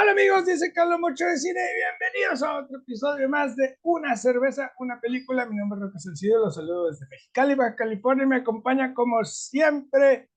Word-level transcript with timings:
Hola 0.00 0.12
amigos, 0.12 0.46
dice 0.46 0.72
Carlos 0.72 1.00
Mocho 1.00 1.24
de 1.24 1.36
Cine 1.36 1.58
y 1.58 1.74
bienvenidos 1.74 2.42
a 2.44 2.60
otro 2.60 2.78
episodio 2.78 3.28
más 3.28 3.56
de 3.56 3.78
Una 3.82 4.16
Cerveza, 4.16 4.70
Una 4.78 5.00
Película. 5.00 5.44
Mi 5.44 5.56
nombre 5.56 5.78
es 5.78 5.86
Roque 5.86 5.98
Sencillo, 5.98 6.38
los 6.38 6.54
saludo 6.54 6.88
desde 6.88 7.08
Mexicali, 7.08 7.56
Baja 7.56 7.74
California 7.74 8.22
y 8.22 8.28
me 8.28 8.36
acompaña 8.36 8.94
como 8.94 9.24
siempre 9.24 10.30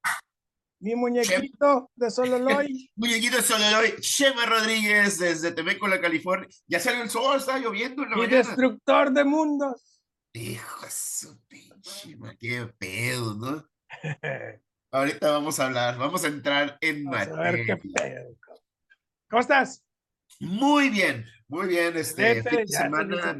mi 0.79 0.95
muñequito 0.95 1.91
de 1.95 2.09
Sololoy. 2.09 2.89
Muñequito 2.95 3.37
de 3.37 3.43
Sololoy, 3.43 3.93
Shema 3.99 4.47
Rodríguez 4.47 5.19
desde 5.19 5.51
Temécola, 5.51 6.01
California. 6.01 6.47
Ya 6.65 6.79
salió 6.79 7.03
el 7.03 7.11
sol, 7.11 7.37
está 7.37 7.59
lloviendo 7.59 8.01
en 8.01 8.09
la 8.09 8.17
mañana. 8.17 8.37
destructor 8.37 9.11
de 9.11 9.23
mundos. 9.25 10.01
Hijo 10.33 10.85
de 10.85 10.91
su 10.91 11.39
pinche, 11.47 12.17
qué 12.39 12.67
pedo, 12.79 13.35
¿no? 13.35 13.63
Ahorita 14.91 15.31
vamos 15.31 15.59
a 15.59 15.67
hablar, 15.67 15.99
vamos 15.99 16.23
a 16.23 16.29
entrar 16.29 16.79
en 16.81 17.05
Vamos 17.05 17.27
a 17.27 17.41
ver 17.41 17.65
qué 17.65 17.75
materia. 17.75 17.93
pedo. 17.93 18.41
¿Cómo 19.31 19.39
estás? 19.39 19.81
Muy 20.41 20.89
bien, 20.89 21.25
muy 21.47 21.67
bien. 21.67 21.95
Este 21.95 22.43
fin 22.43 22.57
de 22.57 22.65
ya 22.67 22.81
semana, 22.83 23.37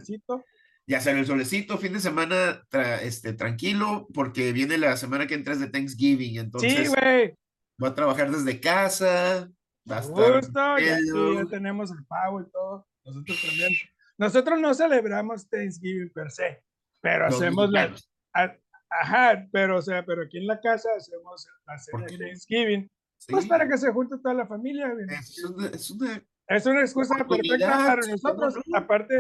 ya 0.88 1.02
salió 1.02 1.20
el 1.20 1.26
solecito, 1.28 1.78
fin 1.78 1.92
de 1.94 2.00
semana 2.00 2.64
tra- 2.70 3.02
este, 3.02 3.34
tranquilo, 3.34 4.08
porque 4.14 4.54
viene 4.54 4.78
la 4.78 4.96
semana 4.96 5.28
que 5.28 5.34
entra 5.36 5.54
es 5.54 5.60
de 5.60 5.68
Thanksgiving, 5.70 6.32
Sí, 6.32 6.38
entonces 6.40 6.90
güey. 6.90 7.36
voy 7.78 7.90
a 7.90 7.94
trabajar 7.94 8.32
desde 8.32 8.62
casa, 8.62 9.50
va 9.90 9.98
a 9.98 10.00
estar 10.00 10.34
Justo, 10.42 10.78
ya, 10.80 10.98
sí, 10.98 11.50
tenemos 11.50 11.92
el 11.92 12.06
pavo 12.06 12.40
y 12.42 12.50
todo. 12.50 12.88
Nosotros 13.04 13.42
también. 13.42 13.72
Nosotros 14.18 14.60
no 14.62 14.74
celebramos 14.74 15.50
Thanksgiving 15.50 16.10
per 16.14 16.32
se, 16.32 16.64
pero 17.02 17.26
Los 17.26 17.36
hacemos 17.36 17.70
la, 17.70 17.94
a- 18.34 18.56
Ajá, 18.94 19.48
pero 19.52 19.78
o 19.78 19.82
sea, 19.82 20.06
pero 20.06 20.24
aquí 20.24 20.38
en 20.38 20.48
la 20.48 20.60
casa 20.62 20.90
hacemos 20.98 21.48
la 21.66 21.78
cena 21.78 22.00
¿Por 22.06 22.12
de 22.12 22.38
qué 22.48 22.90
pues 23.30 23.46
para 23.46 23.68
que 23.68 23.78
se 23.78 23.92
junte 23.92 24.18
toda 24.18 24.34
la 24.34 24.48
familia. 24.48 24.92
güey. 24.94 25.06
es 25.10 25.44
una, 25.44 25.68
es 25.68 25.92
una 25.92 26.24
Es 26.48 26.66
una 26.66 26.82
excusa 26.82 27.16
perfecta 27.16 27.70
para 27.70 28.02
¿cómo 28.02 28.12
nosotros. 28.12 28.56
no? 28.66 28.78
Aparte, 28.78 29.20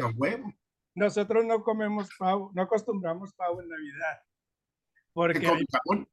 nosotros 0.95 1.45
no 1.45 1.63
comemos 1.63 2.09
pavo, 2.17 2.52
no 2.53 2.61
acostumbramos 2.63 3.33
pavo 3.33 3.61
en 3.61 3.69
Navidad. 3.69 4.19
¿Qué 4.21 5.02
Porque 5.13 5.39
jamón? 5.39 6.08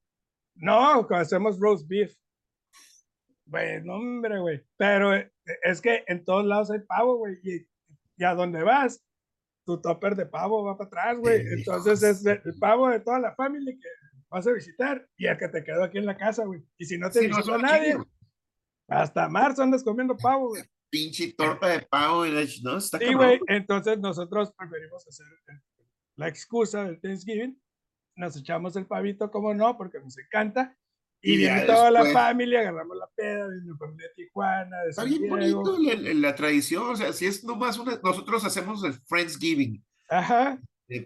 no, 0.55 1.09
hacemos 1.11 1.59
roast 1.59 1.89
beef. 1.89 2.15
Güey, 3.47 3.83
no, 3.83 3.95
hombre, 3.97 4.39
güey. 4.41 4.65
Pero 4.77 5.15
eh, 5.15 5.33
es 5.63 5.81
que 5.81 6.05
en 6.07 6.25
todos 6.25 6.45
lados 6.45 6.71
hay 6.71 6.81
pavo, 6.81 7.17
güey. 7.17 7.39
Y, 7.43 7.67
y 8.19 8.25
a 8.25 8.35
donde 8.35 8.63
vas, 8.63 9.03
tu 9.65 9.81
topper 9.81 10.15
de 10.17 10.27
pavo 10.27 10.65
va 10.65 10.77
para 10.77 10.89
atrás, 10.89 11.19
güey. 11.19 11.41
Entonces 11.47 12.03
es 12.03 12.25
el 12.27 12.59
pavo 12.59 12.89
de 12.91 13.01
toda 13.01 13.19
la 13.19 13.35
familia 13.35 13.75
que 13.75 13.89
vas 14.31 14.47
a 14.47 14.53
visitar 14.53 15.07
y 15.17 15.27
el 15.27 15.37
que 15.39 15.49
te 15.49 15.65
quedó 15.65 15.85
aquí 15.85 15.99
en 15.99 16.07
la 16.07 16.17
casa, 16.17 16.45
güey. 16.45 16.63
Y 16.77 16.85
si 16.85 16.99
no 16.99 17.11
te 17.11 17.21
Sí, 17.21 17.29
no, 17.29 17.37
visita 17.37 17.43
solo 17.53 17.59
nadie, 17.59 17.93
aquí, 17.95 18.03
hasta 18.89 19.29
marzo 19.29 19.63
andas 19.63 19.83
comiendo 19.85 20.17
pavo, 20.17 20.49
güey. 20.49 20.63
pinche 20.91 21.33
torta 21.35 21.67
de 21.69 21.81
pavo 21.83 22.25
no, 22.63 22.79
está 22.79 22.99
Sí, 22.99 23.13
güey. 23.15 23.41
Entonces 23.49 23.99
nosotros 23.99 24.53
preferimos 24.57 25.07
hacer 25.07 25.27
el- 25.49 25.61
la 26.17 26.29
excusa 26.29 26.85
del 26.85 27.01
Thanksgiving. 27.01 27.61
Nos 28.17 28.37
echamos 28.37 28.75
el 28.77 28.87
pavito, 28.87 29.31
como 29.31 29.55
no, 29.55 29.77
porque 29.77 30.01
nos 30.01 30.19
encanta. 30.19 30.77
Y, 31.21 31.35
Y 31.35 31.37
viene 31.39 31.63
toda 31.63 31.91
la 31.91 32.05
familia, 32.07 32.61
agarramos 32.61 32.97
la 32.97 33.09
peda, 33.15 33.47
viene 33.49 33.71
la 33.71 33.77
familia 33.77 34.07
de 34.09 34.15
Tijuana, 34.25 34.83
de 34.83 34.91
Está 34.91 35.03
San 35.03 35.11
bien 35.11 35.23
Diego. 35.39 35.63
bonito 35.65 35.79
la, 36.03 36.15
la- 36.15 36.35
tradición, 36.35 36.91
o 36.91 36.97
sea, 36.97 37.13
si 37.13 37.27
es 37.27 37.43
nomás 37.45 37.77
una, 37.79 37.99
nosotros 38.03 38.45
hacemos 38.45 38.83
el 38.85 38.93
Friendsgiving, 38.95 39.85
Ajá, 40.09 40.53
eh, 40.55 40.59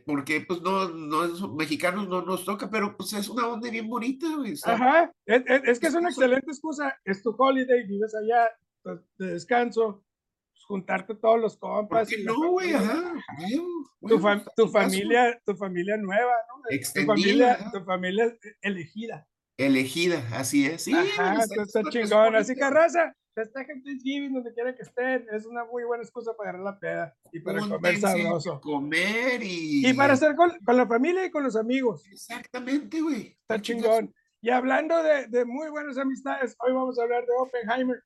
porque 0.07 0.41
pues 0.47 0.63
no, 0.63 0.89
no 0.89 1.25
es- 1.25 1.41
mexicanos 1.57 2.09
no 2.09 2.23
nos 2.23 2.45
toca, 2.45 2.71
pero 2.71 2.97
pues 2.97 3.13
es 3.15 3.29
una 3.29 3.49
onda 3.49 3.69
bien 3.71 3.89
bonita, 3.89 4.27
güey. 4.37 4.55
ajá. 4.65 5.13
Es, 5.27 5.43
es- 5.47 5.63
es 5.65 5.81
que 5.81 5.87
es 5.89 5.95
una 5.95 6.09
excelente 6.09 6.51
excusa. 6.51 6.97
Es 7.05 7.23
tu 7.23 7.35
holiday, 7.37 7.85
vives 7.87 8.15
allá, 8.15 8.49
pues, 8.83 9.01
de 9.19 9.33
descanso, 9.33 10.05
pues, 10.53 10.65
juntarte 10.65 11.15
todos 11.17 11.41
los 11.41 11.57
¿Por 11.57 11.71
compas. 11.71 12.09
qué 12.09 12.21
y 12.21 12.25
la 12.25 12.33
no, 12.33 12.51
güey? 12.53 12.73
Ajá. 12.75 13.13
huevo, 13.41 13.67
Tu, 14.09 14.19
fam- 14.21 14.45
tu 14.57 14.69
familia, 14.69 15.41
tu 15.45 15.57
familia 15.57 15.97
nueva, 15.97 16.35
¿no? 16.49 16.63
Tu 16.95 17.05
familia, 17.07 17.59
tu 17.73 17.85
familia 17.85 18.37
elegida. 18.61 19.27
Elegida, 19.57 20.27
así 20.33 20.67
es. 20.67 20.83
Sí, 20.83 20.93
Ajá, 20.95 21.39
está- 21.43 21.83
chingón. 21.91 22.35
Así 22.37 22.55
que 22.55 22.69
raza, 22.69 23.15
festejen 23.35 23.83
Thanksgiving 23.83 24.33
donde 24.33 24.53
quiera 24.55 24.75
que 24.75 24.83
estén. 24.83 25.27
Es 25.33 25.47
una 25.47 25.65
muy 25.65 25.85
buena 25.85 26.03
excusa 26.03 26.33
para 26.37 26.51
agarrar 26.51 26.73
la 26.75 26.79
peda 26.79 27.15
y 27.33 27.41
para 27.41 27.61
comer 27.61 27.95
Júntense, 27.95 28.01
sabroso. 28.23 28.61
Comer 28.61 29.43
y. 29.43 29.87
Y 29.89 29.93
para 29.95 30.15
estar 30.15 30.35
con, 30.35 30.51
con 30.65 30.77
la 30.77 30.87
familia 30.87 31.27
y 31.27 31.31
con 31.31 31.45
los 31.45 31.57
amigos. 31.57 32.03
Exactamente, 32.11 33.01
güey. 33.01 33.37
Está 33.41 33.61
chingón. 33.61 34.15
Y 34.41 34.51
hablando 34.51 35.01
de, 35.03 35.29
de 35.29 35.45
muy 35.45 35.71
buenas 35.71 35.97
amistades, 35.99 36.57
hoy 36.59 36.73
vamos 36.73 36.99
a 36.99 37.03
hablar 37.03 37.25
de 37.25 37.33
Oppenheimer. 37.39 38.03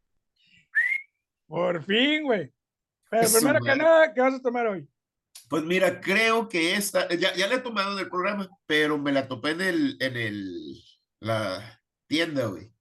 Por 1.47 1.83
fin, 1.85 2.25
güey. 2.25 2.53
Pero 3.09 3.23
Eso, 3.23 3.39
primero 3.39 3.65
que 3.65 3.77
nada, 3.77 4.13
¿qué 4.13 4.21
vas 4.21 4.35
a 4.35 4.43
tomar 4.43 4.67
hoy? 4.67 4.87
Pues 5.49 5.63
mira, 5.63 6.01
creo 6.01 6.49
que 6.49 6.75
esta, 6.75 7.09
ya, 7.15 7.33
ya 7.35 7.47
la 7.47 7.55
he 7.55 7.59
tomado 7.61 7.93
en 7.93 8.01
el 8.01 8.11
programa, 8.11 8.49
pero 8.67 8.99
me 8.99 9.13
la 9.13 9.29
topé 9.29 9.51
en 9.51 9.61
el, 9.61 9.97
en 10.01 10.17
el, 10.17 10.83
la 11.27 11.81
tienda, 12.09 12.47
güey. 12.47 12.73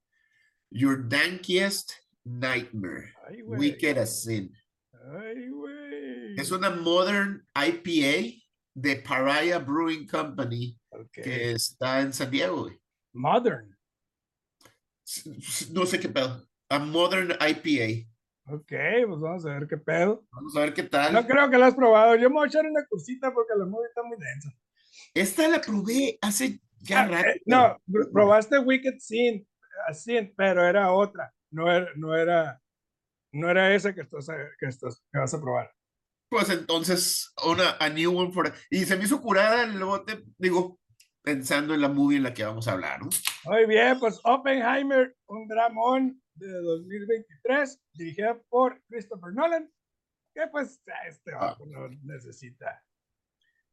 Your 0.69 0.97
Dankiest 0.97 1.91
Nightmare. 2.23 3.13
Ay. 3.27 3.41
Wicked 3.43 3.97
as 3.97 4.23
Sin. 4.23 4.53
Ay, 4.93 5.49
güey. 5.49 6.39
Es 6.39 6.51
una 6.51 6.69
Modern 6.69 7.45
IPA 7.55 8.41
de 8.75 8.95
Pariah 8.97 9.59
Brewing 9.59 10.07
Company 10.07 10.77
que 11.11 11.51
está 11.51 12.01
en 12.01 12.13
San 12.13 12.29
Diego, 12.29 12.63
güey. 12.63 12.79
Modern. 13.13 13.75
No 15.71 15.85
sé 15.85 15.99
qué 15.99 16.09
pedo. 16.09 16.47
A 16.69 16.79
Modern 16.79 17.31
IPA. 17.31 18.09
Ok, 18.47 18.73
pues 19.07 19.21
vamos 19.21 19.45
a 19.45 19.53
ver 19.53 19.67
qué 19.67 19.77
pedo. 19.77 20.25
Vamos 20.31 20.55
a 20.55 20.59
ver 20.59 20.73
qué 20.73 20.83
tal. 20.83 21.13
No 21.13 21.25
creo 21.25 21.49
que 21.49 21.57
lo 21.57 21.65
has 21.65 21.75
probado. 21.75 22.15
Yo 22.15 22.29
me 22.29 22.35
voy 22.35 22.45
a 22.45 22.47
echar 22.47 22.65
una 22.65 22.85
cursita 22.85 23.33
porque 23.33 23.53
la 23.57 23.65
movie 23.65 23.87
está 23.87 24.03
muy 24.03 24.17
densa. 24.17 24.51
Esta 25.13 25.47
la 25.47 25.61
probé 25.61 26.19
hace 26.21 26.61
eh, 26.89 27.41
no, 27.45 27.77
pr- 27.87 28.11
probaste 28.11 28.59
Wicked 28.59 28.99
Sin, 28.99 29.47
Sin, 29.93 30.33
pero 30.35 30.63
era 30.65 30.91
otra. 30.91 31.33
No 31.51 31.71
era, 31.71 31.87
no 31.95 32.15
era, 32.15 32.61
no 33.33 33.49
era 33.49 33.73
esa 33.73 33.93
que 33.93 34.01
estás, 34.01 34.27
que 34.59 34.65
estás, 34.67 35.03
que 35.11 35.19
vas 35.19 35.33
a 35.33 35.41
probar. 35.41 35.71
Pues 36.29 36.49
entonces, 36.49 37.33
una 37.45 37.77
a 37.79 37.89
new 37.89 38.17
one 38.17 38.31
for 38.31 38.51
y 38.69 38.83
se 38.85 38.97
me 38.97 39.03
hizo 39.05 39.21
curada 39.21 39.63
el 39.63 39.81
bote, 39.83 40.23
digo, 40.37 40.79
pensando 41.23 41.73
en 41.73 41.81
la 41.81 41.87
movie 41.89 42.17
en 42.17 42.23
la 42.23 42.33
que 42.33 42.43
vamos 42.43 42.67
a 42.67 42.73
hablar, 42.73 42.99
¿no? 43.01 43.09
Muy 43.45 43.65
bien, 43.67 43.99
pues 43.99 44.19
Oppenheimer, 44.23 45.15
un 45.27 45.47
dramón 45.47 46.21
de 46.33 46.47
2023, 46.51 47.79
dirigida 47.93 48.39
por 48.49 48.81
Christopher 48.89 49.33
Nolan, 49.33 49.71
que 50.33 50.47
pues 50.47 50.81
este 51.07 51.31
Ah. 51.39 51.55
no 51.67 51.87
necesita 52.03 52.83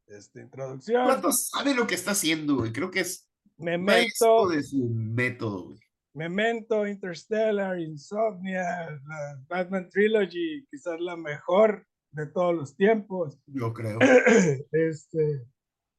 esta 0.07 0.41
introducción. 0.41 1.05
Plato 1.05 1.31
sabe 1.31 1.73
lo 1.73 1.87
que 1.87 1.95
está 1.95 2.11
haciendo, 2.11 2.57
güey. 2.57 2.71
Creo 2.71 2.91
que 2.91 3.01
es 3.01 3.29
Memento, 3.57 4.49
de 4.49 4.63
su 4.63 4.89
método, 4.89 5.65
güey. 5.69 5.79
Memento, 6.15 6.87
Interstellar, 6.87 7.79
Insomnia, 7.79 8.61
la 9.07 9.41
Batman 9.47 9.89
Trilogy, 9.89 10.65
quizás 10.69 10.99
la 10.99 11.15
mejor 11.15 11.87
de 12.11 12.27
todos 12.27 12.53
los 12.53 12.75
tiempos. 12.75 13.39
Yo 13.47 13.73
creo. 13.73 13.97
Este, 14.71 15.45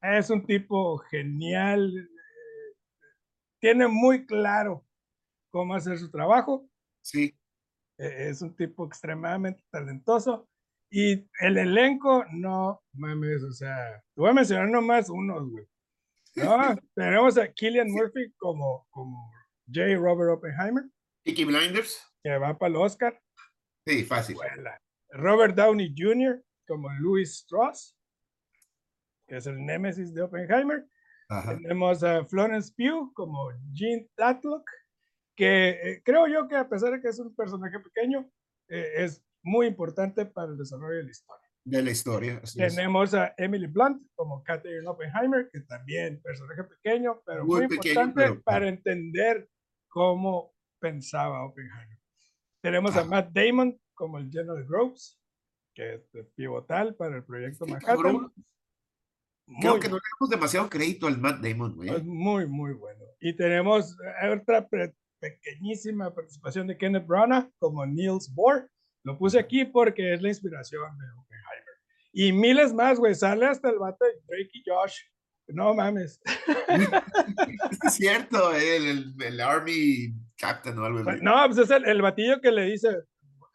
es 0.01 0.29
un 0.29 0.45
tipo 0.45 0.97
genial, 0.99 1.93
eh, 1.97 3.15
tiene 3.59 3.87
muy 3.87 4.25
claro 4.25 4.85
cómo 5.51 5.73
hacer 5.75 5.97
su 5.97 6.09
trabajo, 6.11 6.69
Sí. 7.01 7.35
eh, 7.97 8.29
es 8.29 8.41
un 8.41 8.55
tipo 8.55 8.85
extremadamente 8.85 9.63
talentoso 9.69 10.47
y 10.89 11.27
el 11.39 11.57
elenco, 11.57 12.25
no 12.31 12.81
mames, 12.93 13.43
o 13.43 13.51
sea, 13.51 14.01
te 14.13 14.21
voy 14.21 14.29
a 14.29 14.33
mencionar 14.33 14.69
nomás 14.69 15.09
unos, 15.09 15.49
güey. 15.49 15.65
¿no? 16.35 16.57
Tenemos 16.95 17.37
a 17.37 17.51
Killian 17.51 17.89
Murphy 17.89 18.31
como, 18.37 18.85
como 18.89 19.31
J. 19.67 19.95
Robert 19.97 20.37
Oppenheimer, 20.37 20.83
Peaky 21.23 21.45
Blinders. 21.45 22.01
que 22.23 22.37
va 22.37 22.57
para 22.57 22.69
el 22.69 22.75
Oscar. 22.77 23.19
Sí, 23.85 24.03
fácil. 24.03 24.37
Robert 25.11 25.55
Downey 25.55 25.93
Jr. 25.97 26.43
como 26.67 26.89
Louis 26.99 27.29
Strauss, 27.29 27.95
que 29.27 29.37
es 29.37 29.47
el 29.47 29.63
némesis 29.65 30.13
de 30.13 30.23
Oppenheimer. 30.23 30.85
Ajá. 31.29 31.57
Tenemos 31.57 32.03
a 32.03 32.23
Florence 32.25 32.73
Pugh 32.75 33.11
como 33.13 33.51
Jean 33.73 34.07
Tatlock, 34.15 34.69
que 35.35 35.69
eh, 35.69 36.01
creo 36.03 36.27
yo 36.27 36.47
que 36.47 36.55
a 36.55 36.69
pesar 36.69 36.91
de 36.93 37.01
que 37.01 37.09
es 37.09 37.19
un 37.19 37.35
personaje 37.35 37.79
pequeño, 37.79 38.29
eh, 38.69 38.93
es 38.97 39.23
muy 39.45 39.67
importante 39.67 40.25
para 40.25 40.51
el 40.51 40.57
desarrollo 40.57 40.97
de 40.97 41.03
la 41.03 41.11
historia. 41.11 41.49
De 41.63 41.81
la 41.81 41.91
historia. 41.91 42.39
así 42.43 42.61
es. 42.61 42.75
Tenemos 42.75 43.13
a 43.13 43.33
Emily 43.37 43.67
Blunt 43.67 44.05
como 44.15 44.43
Catherine 44.43 44.87
Oppenheimer, 44.87 45.49
que 45.51 45.61
también 45.61 46.21
personaje 46.21 46.63
pequeño, 46.63 47.21
pero 47.25 47.45
muy, 47.45 47.61
Muy 47.61 47.67
pequeño, 47.69 48.01
importante 48.01 48.21
pero- 48.31 48.41
para 48.43 48.67
entender 48.67 49.49
cómo 49.87 50.53
pensaba 50.79 51.43
Oppenheimer. 51.45 51.97
Tenemos 52.61 52.95
a 52.95 53.01
Ah. 53.01 53.05
Matt 53.05 53.31
Damon 53.31 53.79
como 53.95 54.17
el 54.17 54.29
General 54.29 54.63
Groves, 54.65 55.19
que 55.73 55.95
es 55.95 56.27
pivotal 56.35 56.95
para 56.95 57.17
el 57.17 57.23
proyecto 57.23 57.65
Manhattan. 57.65 57.95
cabrón. 57.95 58.33
Muy 59.47 59.61
Creo 59.61 59.79
que 59.79 59.87
no 59.89 59.95
le 59.95 60.01
damos 60.19 60.29
demasiado 60.31 60.69
crédito 60.69 61.05
al 61.07 61.19
Matt 61.19 61.39
Damon, 61.41 61.75
güey. 61.75 61.89
Es 61.89 62.03
muy, 62.03 62.47
muy 62.47 62.73
bueno. 62.73 63.03
Y 63.19 63.35
tenemos 63.35 63.95
otra 64.31 64.67
pequeñísima 65.19 66.13
participación 66.13 66.67
de 66.67 66.77
Kenneth 66.77 67.05
Branagh 67.07 67.49
como 67.59 67.85
Niels 67.85 68.33
Bohr, 68.33 68.69
Lo 69.05 69.17
puse 69.19 69.37
aquí 69.37 69.65
porque 69.65 70.15
es 70.15 70.21
la 70.21 70.29
inspiración 70.29 70.97
de 70.97 71.05
Oppenheimer. 71.11 71.75
Y 72.11 72.31
miles 72.33 72.73
más, 72.73 72.97
güey. 72.97 73.13
Sale 73.13 73.45
hasta 73.45 73.69
el 73.69 73.77
vato 73.77 74.03
de 74.03 74.13
Drake 74.27 74.49
y 74.51 74.63
Josh. 74.65 74.97
No 75.47 75.75
mames. 75.75 76.19
es 77.85 77.93
cierto, 77.93 78.51
el, 78.55 78.87
el, 78.87 79.23
el, 79.23 79.41
Army 79.41 80.11
Captain 80.37 80.75
o 80.79 80.85
algo 80.85 81.07
así. 81.07 81.19
No, 81.21 81.35
pues 81.45 81.59
es 81.59 81.69
el, 81.69 81.85
el 81.85 82.01
batillo 82.01 82.41
que 82.41 82.51
le 82.51 82.63
dice 82.63 82.89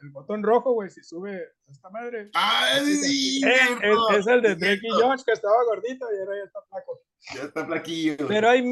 el 0.00 0.11
botón 0.11 0.44
rojo, 0.44 0.73
güey, 0.73 0.88
si 0.88 1.02
sube 1.02 1.43
esta 1.69 1.91
madre. 1.91 2.31
Ah, 2.35 2.79
sí, 2.85 3.41
es, 3.44 3.70
es, 3.82 4.19
es, 4.19 4.26
el 4.29 4.41
de 4.41 4.55
Drake 4.55 4.81
y 4.82 4.91
Josh 4.91 5.23
que 5.25 5.32
estaba 5.32 5.64
gordito 5.64 6.06
y 6.14 6.19
ahora 6.20 6.37
ya 6.37 6.44
está 6.44 6.61
flaco. 6.69 7.00
Ya 7.35 7.43
está 7.43 7.67
flaquillo. 7.67 8.17
Pero 8.29 8.49
hay, 8.49 8.62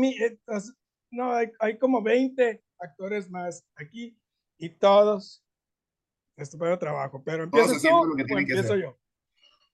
no, 1.10 1.34
hay, 1.34 1.50
hay 1.58 1.76
como 1.76 2.02
20 2.02 2.62
actores 2.78 3.28
más 3.28 3.66
aquí 3.74 4.16
y 4.58 4.70
todos 4.70 5.44
estupendo 6.38 6.78
trabajo. 6.78 7.22
Pero 7.24 7.44
empieza 7.44 7.78
tú 7.80 8.04
lo 8.04 8.16
que 8.16 8.34
o 8.34 8.38
empiezo 8.38 8.76
yo. 8.76 8.98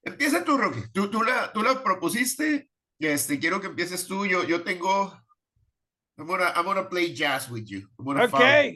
Empieza 0.02 0.44
tú, 0.44 0.58
Rocky. 0.58 0.81
Tú, 0.93 1.11
tú, 1.11 1.22
la, 1.22 1.52
tú 1.52 1.62
la 1.62 1.82
propusiste. 1.82 2.70
Este, 2.99 3.38
quiero 3.38 3.61
que 3.61 3.69
empieces 3.69 4.06
tú. 4.06 4.26
Yo, 4.26 4.44
yo 4.44 4.62
tengo. 4.62 5.12
I'm 6.16 6.26
gonna, 6.26 6.52
I'm 6.55 6.64
gonna 6.64 6.88
play 6.88 7.12
jazz 7.14 7.50
with 7.50 7.64
you. 7.64 7.88
I'm 7.99 8.05
gonna 8.05 8.25
Ok. 8.25 8.31
follow. 8.31 8.72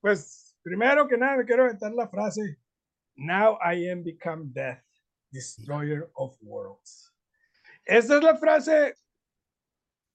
Pues 0.00 0.56
primero 0.62 1.08
que 1.08 1.16
nada 1.16 1.36
me 1.36 1.44
quiero 1.44 1.64
aventar 1.64 1.92
la 1.92 2.08
frase. 2.08 2.58
Now 3.16 3.58
I 3.62 3.90
am 3.90 4.02
become 4.02 4.52
death, 4.52 4.82
destroyer 5.30 6.10
of 6.14 6.36
worlds. 6.40 7.12
Esta 7.84 8.16
es 8.18 8.22
la 8.22 8.36
frase 8.36 8.94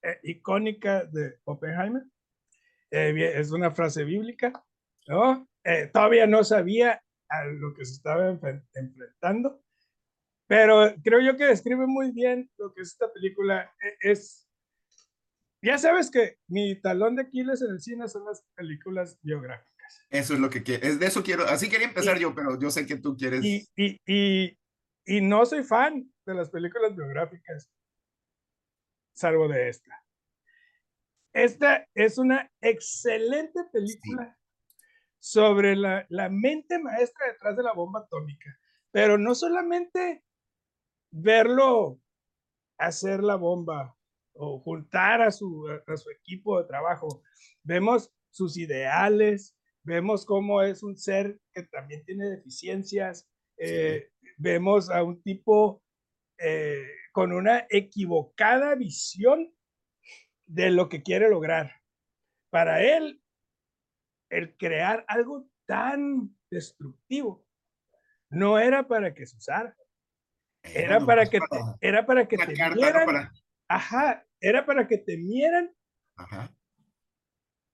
eh, 0.01 0.19
icónica 0.23 1.05
de 1.05 1.39
Oppenheimer. 1.45 2.03
Eh, 2.91 3.33
es 3.35 3.51
una 3.51 3.71
frase 3.71 4.03
bíblica, 4.03 4.63
¿no? 5.07 5.47
Eh, 5.65 5.89
todavía 5.91 6.27
no 6.27 6.43
sabía 6.43 7.03
a 7.27 7.45
lo 7.45 7.73
que 7.73 7.83
se 7.85 7.93
estaba 7.93 8.29
enfrentando, 8.29 9.63
pero 10.47 10.93
creo 11.03 11.19
yo 11.21 11.35
que 11.37 11.45
describe 11.45 11.87
muy 11.87 12.11
bien 12.11 12.49
lo 12.57 12.71
que 12.73 12.81
es 12.81 12.89
esta 12.89 13.11
película. 13.11 13.73
E- 13.81 14.11
Es, 14.11 14.47
ya 15.63 15.77
sabes 15.79 16.11
que 16.11 16.37
mi 16.47 16.79
talón 16.79 17.15
de 17.15 17.23
Aquiles 17.23 17.61
en 17.63 17.71
el 17.71 17.79
cine 17.81 18.07
son 18.07 18.25
las 18.25 18.43
películas 18.55 19.17
biográficas. 19.23 20.05
Eso 20.11 20.35
es 20.35 20.39
lo 20.39 20.49
que 20.51 20.61
quiero. 20.61 20.85
Es 20.85 20.99
de 20.99 21.07
eso 21.07 21.23
quiero. 21.23 21.45
Así 21.45 21.67
quería 21.67 21.87
empezar 21.87 22.17
Y- 22.17 22.21
yo, 22.21 22.35
pero 22.35 22.59
yo 22.59 22.69
sé 22.69 22.85
que 22.85 22.97
tú 22.97 23.17
quieres. 23.17 23.43
Y, 23.43 23.67
y, 23.75 23.99
y, 24.05 24.59
y 25.05 25.21
no 25.21 25.45
soy 25.47 25.63
fan 25.63 26.11
de 26.27 26.33
las 26.35 26.49
películas 26.51 26.95
biográficas, 26.95 27.71
salvo 29.15 29.47
de 29.47 29.69
esta. 29.69 30.03
Esta 31.33 31.87
es 31.95 32.17
una 32.19 32.51
excelente 32.61 33.63
película 33.73 34.37
sobre 35.25 35.75
la, 35.75 36.05
la 36.09 36.29
mente 36.29 36.77
maestra 36.77 37.25
detrás 37.25 37.57
de 37.57 37.63
la 37.63 37.73
bomba 37.73 38.01
atómica, 38.01 38.59
pero 38.91 39.17
no 39.17 39.33
solamente 39.33 40.23
verlo 41.09 41.99
hacer 42.77 43.23
la 43.23 43.35
bomba 43.35 43.97
o 44.33 44.59
juntar 44.59 45.23
a 45.23 45.31
su, 45.31 45.67
a, 45.67 45.97
su 45.97 46.11
equipo 46.11 46.61
de 46.61 46.67
trabajo, 46.67 47.23
vemos 47.63 48.13
sus 48.29 48.55
ideales, 48.55 49.57
vemos 49.81 50.27
cómo 50.27 50.61
es 50.61 50.83
un 50.83 50.95
ser 50.95 51.39
que 51.51 51.63
también 51.63 52.05
tiene 52.05 52.29
deficiencias, 52.29 53.27
eh, 53.57 54.11
vemos 54.37 54.91
a 54.91 55.01
un 55.01 55.23
tipo 55.23 55.81
eh, 56.37 56.85
con 57.13 57.31
una 57.31 57.65
equivocada 57.71 58.75
visión 58.75 59.51
de 60.45 60.69
lo 60.69 60.87
que 60.87 61.01
quiere 61.01 61.31
lograr. 61.31 61.71
Para 62.51 62.83
él, 62.83 63.23
el 64.29 64.55
crear 64.57 65.05
algo 65.07 65.47
tan 65.65 66.35
destructivo 66.49 67.45
no 68.29 68.59
era 68.59 68.87
para 68.87 69.13
que 69.13 69.25
se 69.25 69.37
usara, 69.37 69.75
era 70.63 70.99
para 71.05 71.25
que 71.25 71.39
te, 71.39 71.57
era 71.81 72.05
para 72.05 72.27
que 72.27 72.37
Para- 72.37 73.31
ajá, 73.67 74.25
era 74.39 74.65
para 74.65 74.87
que 74.87 74.97
temieran 74.97 75.73
Ajá. 76.17 76.53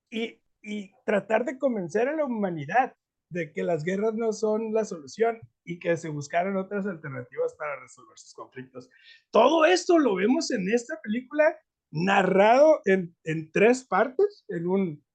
y, 0.09 0.41
y 0.61 0.91
tratar 1.05 1.45
de 1.45 1.57
convencer 1.57 2.07
a 2.09 2.15
la 2.15 2.25
humanidad 2.25 2.95
de 3.29 3.53
que 3.53 3.63
las 3.63 3.83
guerras 3.83 4.13
no 4.15 4.33
son 4.33 4.73
la 4.73 4.83
solución 4.83 5.39
y 5.63 5.79
que 5.79 5.95
se 5.95 6.09
buscaran 6.09 6.57
otras 6.57 6.85
alternativas 6.85 7.55
para 7.55 7.79
resolver 7.79 8.17
sus 8.17 8.33
conflictos. 8.33 8.89
Todo 9.31 9.63
esto 9.65 9.97
lo 9.99 10.15
vemos 10.15 10.51
en 10.51 10.69
esta 10.69 10.99
película 11.01 11.57
narrado 11.91 12.81
en, 12.85 13.15
en 13.23 13.51
tres 13.51 13.85
partes, 13.85 14.43
en 14.49 14.67
un 14.67 15.05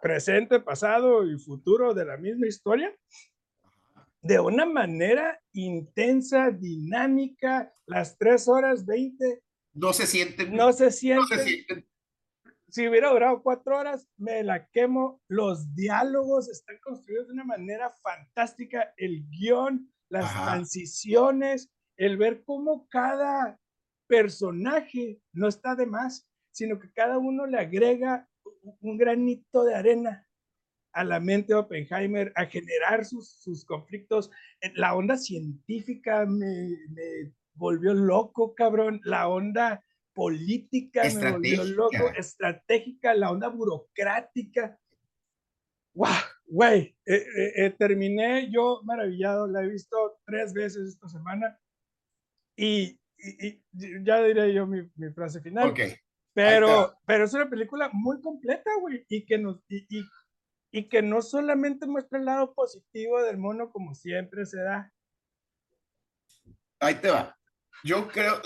presente, 0.00 0.60
pasado 0.60 1.26
y 1.26 1.38
futuro 1.38 1.94
de 1.94 2.04
la 2.04 2.16
misma 2.16 2.46
historia, 2.46 2.94
de 4.22 4.40
una 4.40 4.66
manera 4.66 5.40
intensa, 5.52 6.50
dinámica, 6.50 7.72
las 7.86 8.18
tres 8.18 8.48
horas 8.48 8.84
20 8.84 9.42
No 9.74 9.92
se 9.92 10.06
sienten. 10.06 10.54
no 10.54 10.72
se 10.72 10.86
no 10.86 10.90
sienten 10.90 11.38
se 11.38 11.44
sienten. 11.44 11.88
si 12.68 12.88
hubiera 12.88 13.10
durado 13.10 13.42
cuatro 13.42 13.78
horas, 13.78 14.08
me 14.16 14.42
la 14.42 14.66
quemo. 14.68 15.20
Los 15.28 15.74
diálogos 15.74 16.48
están 16.50 16.78
construidos 16.82 17.28
de 17.28 17.34
una 17.34 17.44
manera 17.44 17.94
fantástica. 18.02 18.92
El 18.96 19.28
guion, 19.30 19.92
las 20.10 20.24
Ajá. 20.24 20.52
transiciones, 20.52 21.70
el 21.96 22.16
ver 22.16 22.42
cómo 22.44 22.88
cada 22.88 23.58
personaje 24.08 25.20
no 25.32 25.48
está 25.48 25.74
de 25.76 25.86
más, 25.86 26.28
sino 26.52 26.78
que 26.78 26.90
cada 26.92 27.18
uno 27.18 27.46
le 27.46 27.58
agrega 27.58 28.28
un 28.80 28.96
granito 28.98 29.64
de 29.64 29.74
arena 29.74 30.26
a 30.92 31.04
la 31.04 31.20
mente 31.20 31.52
de 31.52 31.58
Oppenheimer, 31.58 32.32
a 32.36 32.46
generar 32.46 33.04
sus, 33.04 33.30
sus 33.40 33.64
conflictos. 33.64 34.30
Eh, 34.62 34.72
La 34.76 34.94
onda 34.94 35.16
científica 35.18 36.24
me, 36.24 36.70
me 36.90 37.32
volvió 37.54 37.92
loco, 37.92 38.54
cabrón. 38.54 39.00
La 39.04 39.28
onda 39.28 39.84
política 40.14 41.02
me 41.04 41.32
volvió 41.32 41.64
loco, 41.64 42.10
Estratégica. 42.16 43.12
la 43.14 43.30
onda 43.30 43.48
burocrática. 43.48 44.78
¡Wow! 45.94 46.08
Güey, 46.48 46.96
eh, 47.04 47.14
eh, 47.16 47.52
eh, 47.56 47.70
terminé 47.78 48.50
yo 48.52 48.80
maravillado, 48.84 49.46
la 49.48 49.62
he 49.64 49.68
visto 49.68 50.20
tres 50.24 50.52
veces 50.54 50.88
esta 50.88 51.08
semana 51.08 51.58
y, 52.56 52.98
y- 53.18 53.46
y 53.48 53.62
ya 54.04 54.22
diré 54.22 54.54
yo 54.54 54.66
mi, 54.66 54.88
mi 54.94 55.10
frase 55.12 55.40
final. 55.40 55.70
Ok. 55.70 55.80
Pero, 56.36 56.94
pero 57.06 57.24
es 57.24 57.32
una 57.32 57.48
película 57.48 57.88
muy 57.94 58.20
completa, 58.20 58.70
güey, 58.78 59.06
y 59.08 59.24
que 59.24 59.38
nos, 59.38 59.64
y, 59.70 59.86
y, 59.88 60.04
y 60.70 60.86
que 60.86 61.00
no 61.00 61.22
solamente 61.22 61.86
muestra 61.86 62.18
el 62.18 62.26
lado 62.26 62.52
positivo 62.52 63.22
del 63.22 63.38
mono 63.38 63.70
como 63.70 63.94
siempre 63.94 64.44
se 64.44 64.60
da. 64.60 64.92
Ahí 66.78 66.96
te 66.96 67.08
va. 67.08 67.34
Yo 67.84 68.06
creo, 68.08 68.42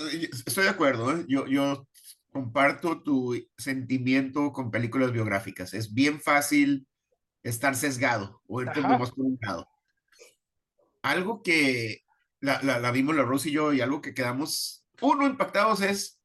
estoy 0.47 0.65
de 0.65 0.71
acuerdo, 0.71 1.11
¿eh? 1.11 1.25
Yo, 1.27 1.49
yo 1.49 1.89
comparto 2.31 3.03
tu 3.03 3.35
sentimiento 3.59 4.53
con 4.53 4.71
películas 4.71 5.11
biográficas. 5.11 5.75
Es 5.75 5.93
bien 5.93 6.21
fácil 6.21 6.87
estar 7.43 7.75
sesgado 7.75 8.41
o 8.47 8.63
irte 8.63 8.83
nomás 8.83 9.11
por 9.11 9.25
un 9.25 9.39
lado. 9.43 9.69
Algo 11.03 11.43
que 11.43 12.05
la, 12.39 12.63
la, 12.63 12.79
la 12.79 12.93
vimos 12.93 13.17
la 13.17 13.25
Rose 13.25 13.49
y 13.49 13.53
yo 13.53 13.73
y 13.73 13.81
algo 13.81 14.01
que 14.01 14.15
quedamos, 14.15 14.87
uno, 15.01 15.27
impactados 15.27 15.81
es 15.81 16.20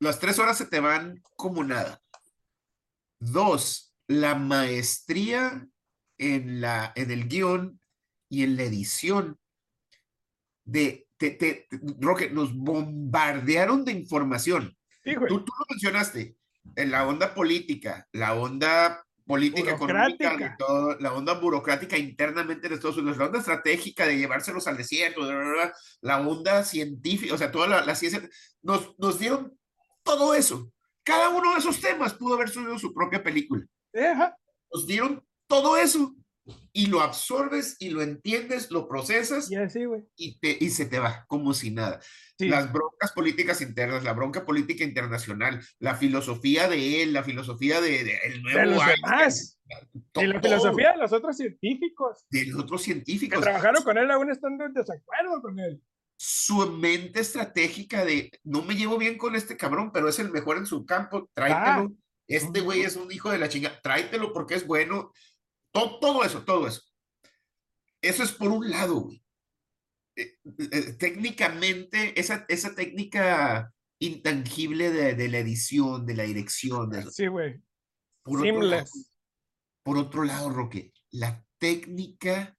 las 0.00 0.18
tres 0.18 0.38
horas 0.38 0.58
se 0.58 0.66
te 0.66 0.80
van 0.80 1.22
como 1.36 1.62
nada. 1.62 2.02
Dos, 3.20 3.94
la 4.08 4.34
maestría 4.34 5.68
en, 6.18 6.60
la, 6.60 6.92
en 6.96 7.10
el 7.10 7.28
guion 7.28 7.80
y 8.28 8.42
en 8.44 8.56
la 8.56 8.64
edición 8.64 9.38
de, 10.64 11.06
te, 11.16 11.30
te, 11.32 11.68
Roque, 12.00 12.30
nos 12.30 12.54
bombardearon 12.54 13.84
de 13.84 13.92
información. 13.92 14.76
Sí. 15.04 15.14
Tú, 15.28 15.44
tú 15.44 15.52
lo 15.58 15.66
mencionaste, 15.68 16.36
en 16.76 16.90
la 16.90 17.06
onda 17.06 17.34
política, 17.34 18.08
la 18.12 18.34
onda 18.34 19.04
política 19.26 19.72
económica, 19.72 20.36
de 20.36 20.50
todo, 20.58 20.98
la 20.98 21.12
onda 21.12 21.34
burocrática 21.34 21.96
internamente 21.96 22.66
en 22.66 22.72
Estados 22.72 22.96
Unidos, 22.96 23.18
la 23.18 23.26
onda 23.26 23.38
estratégica 23.38 24.06
de 24.06 24.18
llevárselos 24.18 24.66
al 24.66 24.76
desierto, 24.76 25.20
bla, 25.20 25.36
bla, 25.36 25.52
bla, 25.52 25.74
la 26.00 26.20
onda 26.20 26.64
científica, 26.64 27.34
o 27.34 27.38
sea, 27.38 27.52
toda 27.52 27.68
la, 27.68 27.84
la 27.84 27.94
ciencia, 27.94 28.28
nos, 28.62 28.98
nos 28.98 29.18
dieron 29.18 29.59
todo 30.16 30.34
eso. 30.34 30.72
Cada 31.04 31.28
uno 31.30 31.52
de 31.52 31.58
esos 31.60 31.80
temas 31.80 32.14
pudo 32.14 32.34
haber 32.34 32.48
subido 32.48 32.78
su 32.78 32.92
propia 32.92 33.22
película. 33.22 33.64
Ajá. 33.94 34.36
Nos 34.72 34.86
dieron 34.86 35.24
todo 35.46 35.76
eso 35.76 36.14
y 36.72 36.86
lo 36.86 37.00
absorbes 37.00 37.76
y 37.78 37.90
lo 37.90 38.02
entiendes, 38.02 38.70
lo 38.70 38.88
procesas 38.88 39.48
Y 40.16 40.38
te, 40.40 40.56
y 40.60 40.70
se 40.70 40.86
te 40.86 40.98
va 40.98 41.24
como 41.28 41.54
si 41.54 41.70
nada. 41.70 42.00
Sí. 42.38 42.48
Las 42.48 42.72
broncas 42.72 43.12
políticas 43.12 43.60
internas, 43.60 44.02
la 44.02 44.12
bronca 44.14 44.44
política 44.44 44.82
internacional, 44.84 45.60
la 45.78 45.94
filosofía 45.94 46.68
de 46.68 47.02
él, 47.02 47.12
la 47.12 47.22
filosofía 47.22 47.80
de, 47.80 48.02
de 48.04 48.18
el 48.24 48.42
nuevo 48.42 48.58
de 48.58 48.66
los 48.66 48.82
demás. 48.86 49.58
to- 50.12 50.22
Y 50.22 50.26
la 50.26 50.40
todo, 50.40 50.50
filosofía 50.50 50.92
de 50.92 50.98
los 50.98 51.12
otros 51.12 51.36
científicos 51.36 52.26
de 52.30 52.46
los 52.46 52.60
otros 52.64 52.80
que 52.80 52.84
científicos. 52.92 53.40
trabajaron 53.40 53.82
con 53.84 53.96
él 53.98 54.10
aún 54.10 54.30
estando 54.30 54.64
en 54.64 54.72
desacuerdo 54.72 55.40
con 55.42 55.58
él. 55.60 55.80
Su 56.22 56.70
mente 56.70 57.20
estratégica 57.20 58.04
de 58.04 58.30
no 58.44 58.60
me 58.60 58.74
llevo 58.74 58.98
bien 58.98 59.16
con 59.16 59.34
este 59.36 59.56
cabrón, 59.56 59.90
pero 59.90 60.06
es 60.06 60.18
el 60.18 60.30
mejor 60.30 60.58
en 60.58 60.66
su 60.66 60.84
campo, 60.84 61.30
tráetelo. 61.32 61.94
Este 62.28 62.60
güey 62.60 62.82
es 62.82 62.96
un 62.96 63.10
hijo 63.10 63.30
de 63.30 63.38
la 63.38 63.48
chinga, 63.48 63.80
tráetelo 63.80 64.34
porque 64.34 64.54
es 64.54 64.66
bueno. 64.66 65.14
Todo, 65.72 65.98
todo 65.98 66.22
eso, 66.22 66.44
todo 66.44 66.66
eso. 66.66 66.82
Eso 68.02 68.22
es 68.22 68.32
por 68.32 68.50
un 68.50 68.68
lado, 68.68 68.96
güey. 68.96 69.24
Eh, 70.14 70.36
eh, 70.44 70.92
técnicamente, 70.98 72.20
esa, 72.20 72.44
esa 72.50 72.74
técnica 72.74 73.72
intangible 73.98 74.90
de, 74.90 75.14
de 75.14 75.28
la 75.28 75.38
edición, 75.38 76.04
de 76.04 76.16
la 76.16 76.24
dirección, 76.24 76.90
de, 76.90 77.10
Sí, 77.10 77.28
güey. 77.28 77.62
por 78.22 78.42
por 79.82 79.96
otro 79.96 80.24
lado, 80.24 80.50
Roque, 80.50 80.92
la 81.12 81.42
técnica 81.56 82.54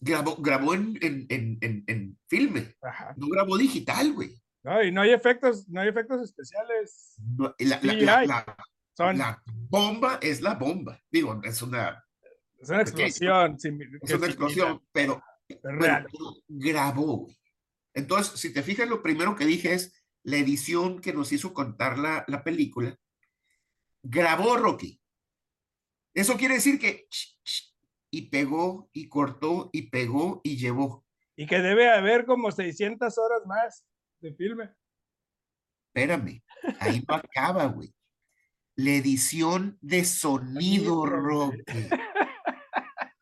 grabó, 0.00 0.36
grabó 0.36 0.74
en, 0.74 0.98
en, 1.02 1.26
en, 1.28 1.58
en, 1.60 1.84
en 1.86 2.18
filme, 2.28 2.76
Ajá. 2.82 3.14
no 3.16 3.28
grabó 3.28 3.56
digital, 3.58 4.12
güey. 4.12 4.30
No, 4.62 4.82
y 4.82 4.90
no 4.92 5.00
hay 5.02 5.10
efectos, 5.12 5.68
no 5.68 5.80
hay 5.80 5.88
efectos 5.88 6.22
especiales. 6.22 7.14
No, 7.36 7.54
la, 7.58 7.80
la- 7.82 7.92
la- 7.94 8.24
la- 8.26 8.56
Son, 8.96 9.16
la 9.16 9.42
bomba 9.46 10.18
es 10.20 10.40
la 10.40 10.54
bomba. 10.54 11.00
Digo, 11.10 11.40
es 11.44 11.62
una, 11.62 12.04
es 12.58 12.68
una 12.68 12.82
explosión. 12.82 13.54
es 13.54 13.62
que 13.62 14.14
una 14.14 14.26
es 14.26 14.30
explosión, 14.32 14.82
pero 14.92 15.22
es 15.48 15.58
pero 15.62 16.06
grabó, 16.48 17.16
güey. 17.18 17.38
Entonces, 17.94 18.38
si 18.38 18.52
te 18.52 18.62
fijas, 18.62 18.88
lo 18.88 19.02
primero 19.02 19.34
que 19.36 19.46
dije 19.46 19.72
es 19.72 19.94
la 20.24 20.36
edición 20.36 21.00
que 21.00 21.12
nos 21.12 21.32
hizo 21.32 21.54
contar 21.54 21.98
la, 21.98 22.24
la 22.28 22.42
película. 22.44 22.98
Grabó 24.02 24.56
Rocky. 24.56 25.00
Eso 26.14 26.36
quiere 26.36 26.54
decir 26.54 26.78
que 26.78 27.06
y 28.10 28.30
pegó 28.30 28.88
y 28.92 29.08
cortó 29.08 29.70
y 29.72 29.90
pegó 29.90 30.40
y 30.42 30.56
llevó. 30.56 31.04
Y 31.36 31.46
que 31.46 31.60
debe 31.60 31.88
haber 31.90 32.26
como 32.26 32.50
600 32.50 33.16
horas 33.18 33.46
más 33.46 33.86
de 34.20 34.34
filme. 34.34 34.70
Espérame, 35.88 36.42
ahí 36.80 37.04
no 37.06 37.14
acaba, 37.14 37.66
güey. 37.66 37.94
La 38.76 38.90
edición 38.90 39.78
de 39.80 40.04
sonido. 40.04 41.06
Rocky. 41.06 41.62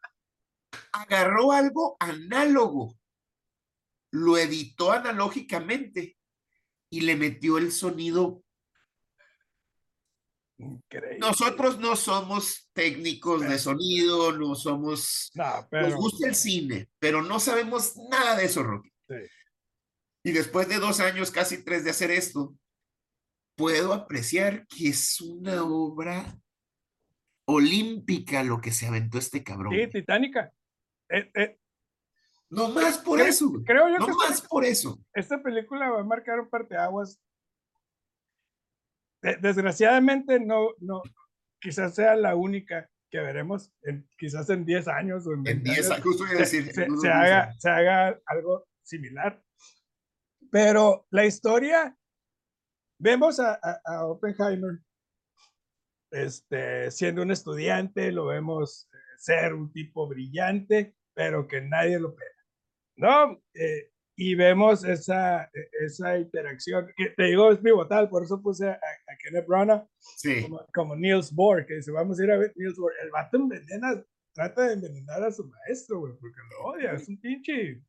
Agarró 0.92 1.52
algo 1.52 1.96
análogo, 2.00 2.98
lo 4.10 4.38
editó 4.38 4.92
analógicamente 4.92 6.16
y 6.90 7.02
le 7.02 7.16
metió 7.16 7.58
el 7.58 7.70
sonido 7.70 8.42
Increíble. 10.58 11.18
Nosotros 11.18 11.78
no 11.78 11.96
somos 11.96 12.70
técnicos 12.72 13.42
de 13.42 13.58
sonido, 13.58 14.32
no 14.32 14.54
somos, 14.54 15.30
No, 15.34 15.66
nos 15.70 15.94
gusta 15.94 16.28
el 16.28 16.34
cine, 16.34 16.88
pero 16.98 17.20
no 17.22 17.38
sabemos 17.40 17.94
nada 18.10 18.36
de 18.36 18.46
eso, 18.46 18.62
Rocky. 18.62 18.90
Sí. 19.08 19.16
Y 20.24 20.32
después 20.32 20.66
de 20.68 20.78
dos 20.78 21.00
años, 21.00 21.30
casi 21.30 21.62
tres 21.62 21.84
de 21.84 21.90
hacer 21.90 22.10
esto, 22.10 22.54
puedo 23.54 23.92
apreciar 23.92 24.66
que 24.66 24.88
es 24.88 25.20
una 25.20 25.62
obra 25.62 26.24
olímpica 27.46 28.42
lo 28.42 28.60
que 28.60 28.72
se 28.72 28.86
aventó 28.86 29.18
este 29.18 29.42
cabrón. 29.44 29.74
sí. 29.74 29.86
Titánica. 29.88 30.52
Eh, 31.08 31.30
eh, 31.34 31.58
No 32.50 32.68
más 32.70 32.98
por 32.98 33.18
creo- 33.18 33.28
eso, 33.28 33.52
creo 33.64 33.88
yo 33.88 33.98
no 33.98 34.06
que 34.06 34.12
más 34.12 34.40
por 34.42 34.64
eso. 34.64 34.98
esta 35.14 35.40
película 35.42 35.90
va 35.90 36.00
a 36.00 36.04
marcar 36.04 36.40
un 36.40 36.48
parteaguas. 36.48 37.20
De- 39.22 39.36
desgraciadamente 39.36 40.38
no, 40.40 40.68
no, 40.80 41.02
quizás 41.60 41.94
sea 41.94 42.14
la 42.16 42.34
única 42.36 42.88
que 43.10 43.20
veremos, 43.20 43.72
en, 43.82 44.08
quizás 44.18 44.50
en 44.50 44.64
10 44.64 44.88
años 44.88 45.26
o 45.26 45.32
en 45.32 45.38
En 45.40 45.44
20 45.44 45.62
10 45.70 45.78
años 45.78 45.90
años, 45.92 46.04
justo 46.04 46.26
se, 46.26 46.36
decir, 46.36 46.72
se- 46.72 46.84
en 46.84 46.90
unos 46.90 47.02
se 47.02 47.08
10 47.08 47.16
haga, 47.18 47.52
se 47.58 47.70
haga 47.70 48.20
algo 48.26 48.68
similar. 48.82 49.42
Pero 50.50 51.06
la 51.10 51.24
historia, 51.24 51.96
vemos 52.98 53.40
a, 53.40 53.54
a- 53.62 53.80
a 53.84 54.06
Oppenheimer 54.06 54.80
este, 56.10 56.90
siendo 56.90 57.22
un 57.22 57.30
estudiante, 57.30 58.12
lo 58.12 58.26
vemos 58.26 58.88
eh, 58.92 58.96
ser 59.18 59.54
un 59.54 59.72
tipo 59.72 60.06
brillante, 60.08 60.94
pero 61.14 61.46
que 61.48 61.60
nadie 61.60 61.98
lo 61.98 62.14
pega. 62.14 62.30
¿No? 62.96 63.42
Eh, 63.54 63.92
y 64.16 64.34
vemos 64.34 64.82
esa, 64.84 65.50
esa 65.84 66.18
interacción, 66.18 66.88
que 66.96 67.10
te 67.10 67.24
digo 67.24 67.52
es 67.52 67.58
pivotal, 67.58 68.08
por 68.08 68.24
eso 68.24 68.40
puse 68.40 68.68
a, 68.68 68.72
a 68.72 69.16
Kenneth 69.22 69.46
Branagh 69.46 69.86
Sí, 69.98 70.42
como, 70.42 70.66
como 70.74 70.96
Niels 70.96 71.32
Bohr, 71.32 71.66
que 71.66 71.74
dice, 71.74 71.92
vamos 71.92 72.18
a 72.18 72.24
ir 72.24 72.30
a 72.30 72.38
ver 72.38 72.52
Niels 72.56 72.78
Bohr. 72.78 72.92
El 73.02 73.10
vato 73.10 73.36
envenena, 73.36 74.02
trata 74.32 74.68
de 74.68 74.74
envenenar 74.74 75.22
a 75.22 75.30
su 75.30 75.44
maestro, 75.44 76.00
güey, 76.00 76.14
porque 76.18 76.40
lo 76.50 76.70
odia, 76.70 76.92
es 76.92 77.06
un 77.08 77.20
pinche 77.20 77.82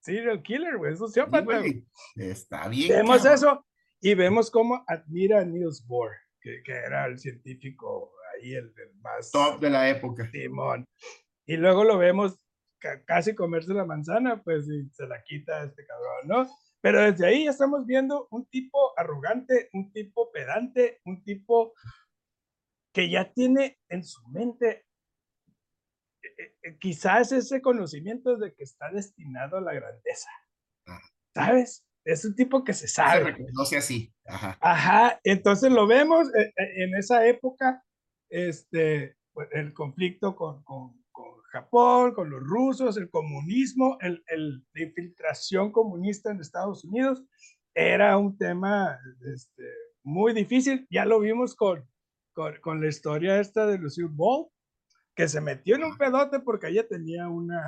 serial 0.00 0.42
killer, 0.42 0.76
güey, 0.76 0.92
es 0.92 1.00
un 1.00 1.08
sí, 1.08 1.14
sociópata, 1.14 1.58
güey. 1.58 1.84
Está 2.14 2.68
bien. 2.68 2.90
Vemos 2.90 3.22
cabrón. 3.22 3.34
eso 3.34 3.66
y 4.00 4.14
vemos 4.14 4.50
cómo 4.50 4.84
admira 4.86 5.40
a 5.40 5.44
Niels 5.44 5.84
Bohr, 5.86 6.12
que, 6.40 6.62
que 6.62 6.72
era 6.72 7.06
el 7.06 7.18
científico 7.18 8.12
ahí, 8.34 8.54
el, 8.54 8.66
el 8.76 8.94
más 9.00 9.32
Top 9.32 9.58
de 9.60 9.70
la 9.70 9.88
época. 9.88 10.30
Simón. 10.30 10.86
Y 11.46 11.56
luego 11.56 11.84
lo 11.84 11.98
vemos 11.98 12.38
casi 13.06 13.34
comerse 13.34 13.72
la 13.74 13.84
manzana, 13.84 14.42
pues 14.42 14.68
y 14.68 14.88
se 14.90 15.06
la 15.06 15.22
quita 15.22 15.60
a 15.60 15.64
este 15.64 15.84
cabrón, 15.86 16.28
¿no? 16.28 16.56
Pero 16.80 17.00
desde 17.00 17.26
ahí 17.26 17.44
ya 17.44 17.50
estamos 17.50 17.86
viendo 17.86 18.28
un 18.30 18.46
tipo 18.46 18.98
arrogante, 18.98 19.70
un 19.72 19.90
tipo 19.92 20.30
pedante, 20.32 21.00
un 21.04 21.22
tipo 21.24 21.72
que 22.92 23.10
ya 23.10 23.32
tiene 23.32 23.78
en 23.88 24.04
su 24.04 24.20
mente 24.28 24.84
eh, 26.22 26.54
eh, 26.62 26.78
quizás 26.78 27.32
ese 27.32 27.60
conocimiento 27.60 28.36
de 28.36 28.54
que 28.54 28.64
está 28.64 28.90
destinado 28.90 29.56
a 29.56 29.60
la 29.60 29.72
grandeza. 29.74 30.30
¿Sabes? 31.34 31.84
Es 32.04 32.24
un 32.24 32.34
tipo 32.34 32.64
que 32.64 32.72
se 32.74 32.86
Se 32.86 32.94
sabe. 32.94 33.32
reconoce 33.32 33.78
así. 33.78 34.12
Ajá. 34.26 34.58
Ajá, 34.60 35.20
entonces 35.24 35.72
lo 35.72 35.86
vemos 35.86 36.28
eh, 36.34 36.52
en 36.56 36.94
esa 36.96 37.26
época, 37.26 37.82
este, 38.30 39.16
pues, 39.32 39.48
el 39.52 39.72
conflicto 39.72 40.36
con, 40.36 40.62
con, 40.64 40.92
con 40.92 41.03
Japón, 41.54 42.12
con 42.14 42.28
los 42.30 42.42
rusos, 42.42 42.96
el 42.96 43.08
comunismo, 43.08 43.96
el, 44.00 44.22
el- 44.26 44.66
la 44.74 44.82
infiltración 44.82 45.70
comunista 45.72 46.30
en 46.30 46.40
Estados 46.40 46.84
Unidos, 46.84 47.24
era 47.74 48.16
un 48.18 48.36
tema 48.36 48.98
este, 49.34 49.62
muy 50.02 50.32
difícil. 50.32 50.86
Ya 50.90 51.04
lo 51.04 51.20
vimos 51.20 51.54
con, 51.54 51.88
con, 52.32 52.54
con 52.60 52.80
la 52.80 52.88
historia 52.88 53.40
esta 53.40 53.66
de 53.66 53.78
Lucille 53.78 54.10
Ball, 54.12 54.48
que 55.16 55.28
se 55.28 55.40
metió 55.40 55.76
en 55.76 55.84
un 55.84 55.96
pedote 55.96 56.40
porque 56.40 56.68
ella 56.68 56.86
tenía 56.88 57.28
una, 57.28 57.62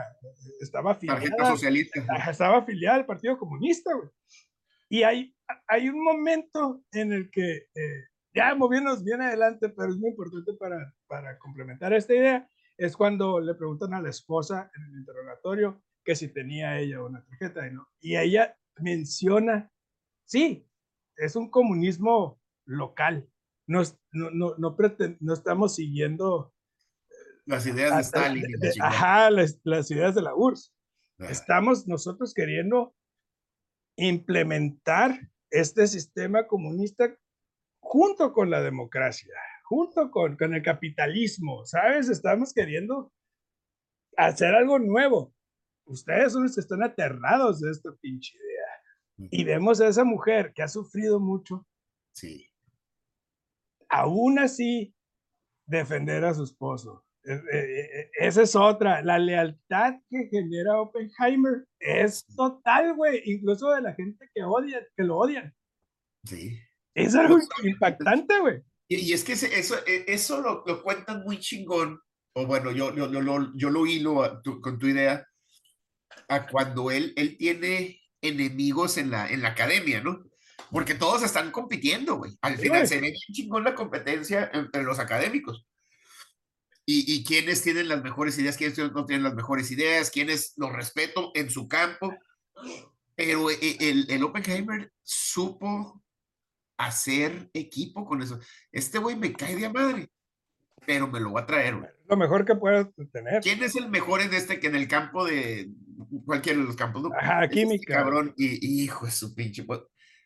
estaba 0.61 0.99
Tarjeta 0.99 1.15
afiliada 1.15 1.51
socialista. 1.53 2.05
Ajá, 2.09 2.31
estaba 2.33 2.59
afiliada 2.59 2.97
al 2.97 3.07
Partido 3.07 3.39
Comunista, 3.39 3.95
güey. 3.95 4.09
Y 4.89 5.03
hay, 5.05 5.35
hay 5.69 5.89
un 5.89 6.03
momento 6.03 6.83
en 6.93 7.13
el 7.13 7.31
que, 7.31 7.69
eh, 7.75 8.05
ya 8.35 8.55
moviéndonos 8.55 9.03
bien 9.03 9.23
adelante, 9.23 9.69
pero 9.71 9.89
es 9.91 9.97
muy 9.97 10.11
importante 10.11 10.53
para, 10.59 10.93
para 11.07 11.39
complementar 11.39 11.93
esta 11.93 12.15
idea, 12.15 12.49
es 12.79 12.97
cuando 12.97 13.41
le 13.41 13.55
preguntan 13.55 13.95
a 13.95 14.01
la 14.03 14.11
esposa 14.11 14.71
en 14.77 14.83
el 14.85 14.99
interrogatorio 15.01 15.83
que 16.05 16.15
si 16.15 16.29
tenía 16.29 16.79
ella 16.79 17.03
una 17.03 17.25
tarjeta 17.25 17.67
y 17.67 17.73
no. 17.73 17.89
Y 18.01 18.17
ella 18.17 18.57
menciona, 18.79 19.71
sí, 20.25 20.69
es 21.17 21.35
un 21.37 21.51
comunismo 21.51 22.41
local. 22.65 23.29
No, 23.67 23.83
no, 24.13 24.31
no, 24.31 24.55
no, 24.59 24.77
no 25.21 25.33
estamos 25.35 25.75
siguiendo 25.75 26.55
Las 27.47 27.67
ideas 27.67 27.95
de 27.97 28.03
Stalin. 28.03 28.43
de- 28.61 28.73
ajá, 28.81 29.31
las, 29.31 29.59
las 29.65 29.91
ideas 29.91 30.15
de 30.15 30.23
la 30.23 30.35
URSS 30.35 30.73
Ah, 31.19 31.29
estamos 31.31 31.87
nosotros 31.89 32.35
queriendo 32.35 32.95
implementar 33.97 35.31
este 35.51 35.87
sistema 35.87 36.47
comunista 36.47 37.17
junto 37.81 38.33
con 38.35 38.51
la 38.51 38.61
democracia, 38.61 39.33
junto 39.69 40.11
con, 40.11 40.37
con 40.37 40.55
el 40.55 40.63
capitalismo, 40.63 41.65
¿sabes? 41.65 42.09
Estamos 42.09 42.53
queriendo 42.55 43.13
hacer 44.17 44.55
algo 44.55 44.79
nuevo. 44.79 45.35
Ustedes 45.87 46.33
son 46.33 46.45
los 46.45 46.55
que 46.55 46.61
están 46.61 46.83
aterrados 46.83 47.61
de 47.61 47.71
esta 47.71 47.91
pinche 48.01 48.37
idea. 48.37 49.29
Y 49.31 49.45
vemos 49.45 49.81
a 49.81 49.89
esa 49.89 50.05
mujer 50.05 50.53
que 50.55 50.63
ha 50.63 50.69
sufrido 50.69 51.19
mucho, 51.21 51.67
Sí. 52.13 52.47
aún 53.89 54.39
así 54.39 54.95
defender 55.67 56.25
a 56.25 56.35
su 56.35 56.45
esposo. 56.45 57.05
Eh, 57.25 57.35
eh, 57.53 57.81
eh, 58.01 58.11
Esa 58.21 58.43
es 58.43 58.55
otra. 58.55 59.03
La 59.03 59.19
lealtad 59.19 59.95
que 60.09 60.29
genera 60.31 60.81
Oppenheimer 60.81 61.67
es 61.81 62.25
total, 62.37 62.95
güey. 62.95 63.21
Incluso 63.25 63.71
de 63.71 63.81
la 63.83 63.95
gente 63.95 64.31
que 64.33 64.45
odia, 64.45 64.87
que 64.97 65.03
lo 65.03 65.17
odian. 65.19 65.53
Sí. 66.25 66.57
Es 66.95 67.15
algo 67.17 67.39
impactante, 67.65 68.39
güey. 68.39 68.63
Y, 68.89 68.97
y 68.97 69.13
es 69.13 69.25
que 69.25 69.33
eso, 69.33 69.77
e- 69.87 70.05
eso 70.09 70.41
lo, 70.41 70.63
lo 70.67 70.83
cuentan 70.83 71.23
muy 71.25 71.39
chingón, 71.41 72.01
o 72.35 72.47
bueno, 72.47 72.71
yo, 72.71 72.95
yo, 72.95 73.11
yo, 73.11 73.21
lo- 73.21 73.53
yo 73.57 73.71
lo 73.71 73.87
hilo 73.87 74.23
a 74.23 74.41
tu- 74.43 74.61
con 74.61 74.79
tu 74.79 74.87
idea, 74.87 75.27
a 76.29 76.47
cuando 76.47 76.91
él, 76.91 77.13
él 77.17 77.37
tiene 77.37 78.01
enemigos 78.21 78.97
en 78.97 79.11
la, 79.11 79.29
en 79.31 79.43
la 79.43 79.49
academia, 79.49 80.01
¿no? 80.01 80.25
Porque 80.71 80.95
todos 80.95 81.23
están 81.23 81.51
compitiendo, 81.53 82.17
güey. 82.17 82.37
Al 82.43 82.57
final 82.59 82.89
se 82.89 82.97
ve 82.97 83.11
bien 83.11 83.15
chingón 83.33 83.63
la 83.65 83.75
competencia 83.75 84.51
entre 84.53 84.83
los 84.83 84.99
académicos. 84.99 85.65
Y, 86.85 87.13
y 87.13 87.25
quiénes 87.25 87.63
tienen 87.63 87.89
las 87.89 88.03
mejores 88.03 88.39
ideas, 88.39 88.57
quiénes 88.57 88.79
no 88.79 89.05
tienen 89.07 89.25
las 89.25 89.35
mejores 89.35 89.71
ideas, 89.71 90.11
quiénes 90.11 90.55
los 90.57 90.73
respeto 90.73 91.31
en 91.35 91.51
su 91.51 91.69
campo. 91.69 92.15
Pero 93.15 93.51
e- 93.51 93.77
el, 93.81 94.07
el 94.11 94.23
Oppenheimer 94.23 94.93
supo 95.03 96.05
hacer 96.79 97.51
equipo 97.53 98.05
con 98.05 98.23
eso. 98.23 98.39
Este 98.73 98.99
güey 98.99 99.17
me 99.17 99.33
cae 99.33 99.57
de 99.57 99.69
madre, 99.69 100.09
pero 100.87 101.07
me 101.09 101.21
lo 101.21 101.33
va 101.33 101.43
a 101.43 101.47
traer, 101.47 101.77
güey. 101.77 101.91
Lo 102.09 102.17
mejor 102.17 102.45
que 102.45 102.55
puedes 102.55 102.87
tener. 103.13 103.43
¿Quién 103.43 103.63
es 103.63 103.75
el 103.77 103.89
mejor 103.89 104.21
en 104.21 104.33
este 104.33 104.61
que 104.61 104.69
en 104.69 104.77
el 104.77 104.87
campo 104.87 105.25
de 105.25 105.71
cualquiera 106.25 106.59
de 106.59 106.65
los 106.65 106.77
campos? 106.77 107.03
¿no? 107.03 107.11
Ajá, 107.19 107.45
este 107.45 107.57
química. 107.57 107.95
cabrón, 107.95 108.33
y 108.37 108.85
hijo 108.85 109.07
de 109.07 109.13
su 109.13 109.35
pinche. 109.35 109.67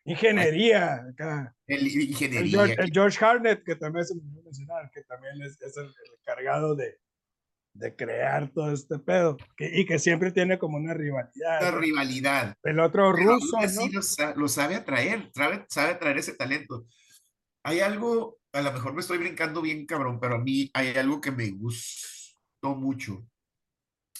Ingeniería, 0.03 1.05
acá. 1.11 1.55
El, 1.67 1.87
El 1.87 2.01
ingeniería. 2.09 2.51
George, 2.51 2.75
el 2.81 2.91
George 2.91 3.25
Harnett, 3.25 3.63
que 3.63 3.75
también 3.75 4.05
se 4.05 4.15
me 4.15 4.21
mencionar, 4.43 4.89
que 4.91 5.03
también 5.03 5.41
es, 5.43 5.61
es 5.61 5.77
el, 5.77 5.85
el 5.85 6.19
encargado 6.19 6.75
de, 6.75 6.99
de 7.73 7.95
crear 7.95 8.49
todo 8.51 8.71
este 8.71 8.99
pedo, 8.99 9.37
que, 9.55 9.69
y 9.79 9.85
que 9.85 9.97
siempre 9.99 10.31
tiene 10.31 10.59
como 10.59 10.77
una 10.77 10.93
rivalidad. 10.93 11.77
rivalidad. 11.79 12.55
El 12.63 12.79
otro 12.79 13.13
Pero 13.15 13.33
ruso, 13.35 13.57
¿no? 13.75 13.87
lo, 13.87 14.01
sa- 14.01 14.35
lo 14.35 14.47
sabe 14.47 14.75
atraer, 14.75 15.31
sabe, 15.33 15.65
sabe 15.69 15.91
atraer 15.91 16.17
ese 16.17 16.33
talento. 16.33 16.85
Hay 17.63 17.79
algo, 17.79 18.37
a 18.53 18.61
lo 18.61 18.71
mejor 18.73 18.93
me 18.93 19.01
estoy 19.01 19.19
brincando 19.19 19.61
bien 19.61 19.85
cabrón, 19.85 20.19
pero 20.19 20.35
a 20.35 20.39
mí 20.39 20.69
hay 20.73 20.89
algo 20.97 21.21
que 21.21 21.31
me 21.31 21.49
gustó 21.51 22.75
mucho. 22.75 23.25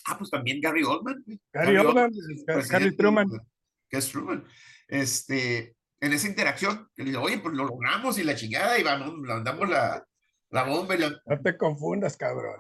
Ah, 0.08 0.18
pues 0.18 0.30
también 0.30 0.62
Gary 0.62 0.84
Oldman. 0.84 1.24
Gary 1.54 1.78
Oldman, 1.78 2.12
es 2.12 2.18
el 2.30 2.38
Ga- 2.46 2.54
Harry 2.54 2.68
presidente 2.68 2.98
Truman. 2.98 3.30
que 3.90 3.98
es 3.98 4.10
Truman. 4.10 4.46
Este, 4.88 5.76
en 6.00 6.14
esa 6.14 6.28
interacción, 6.28 6.88
que 6.96 7.04
le 7.04 7.10
dice, 7.10 7.22
oye, 7.22 7.38
pues 7.40 7.54
lo 7.54 7.66
logramos 7.66 8.18
y 8.18 8.24
la 8.24 8.36
chingada, 8.36 8.80
y 8.80 8.84
vamos, 8.84 9.14
mandamos 9.18 9.70
la, 9.70 10.04
la 10.50 10.64
bomba 10.64 10.96
y 10.96 11.00
la, 11.00 11.10
No 11.26 11.42
te 11.42 11.58
confundas, 11.58 12.16
cabrón. 12.18 12.60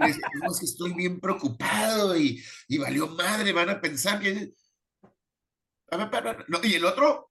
Y 0.00 0.06
dice, 0.06 0.20
"No, 0.42 0.50
es 0.50 0.58
que 0.60 0.66
estoy 0.66 0.92
bien 0.94 1.20
preocupado 1.20 2.16
y, 2.16 2.42
y 2.68 2.78
valió 2.78 3.08
madre, 3.08 3.52
van 3.52 3.70
a 3.70 3.80
pensar 3.80 4.20
que... 4.20 4.52
No, 6.48 6.60
y 6.62 6.74
el 6.74 6.84
otro, 6.84 7.30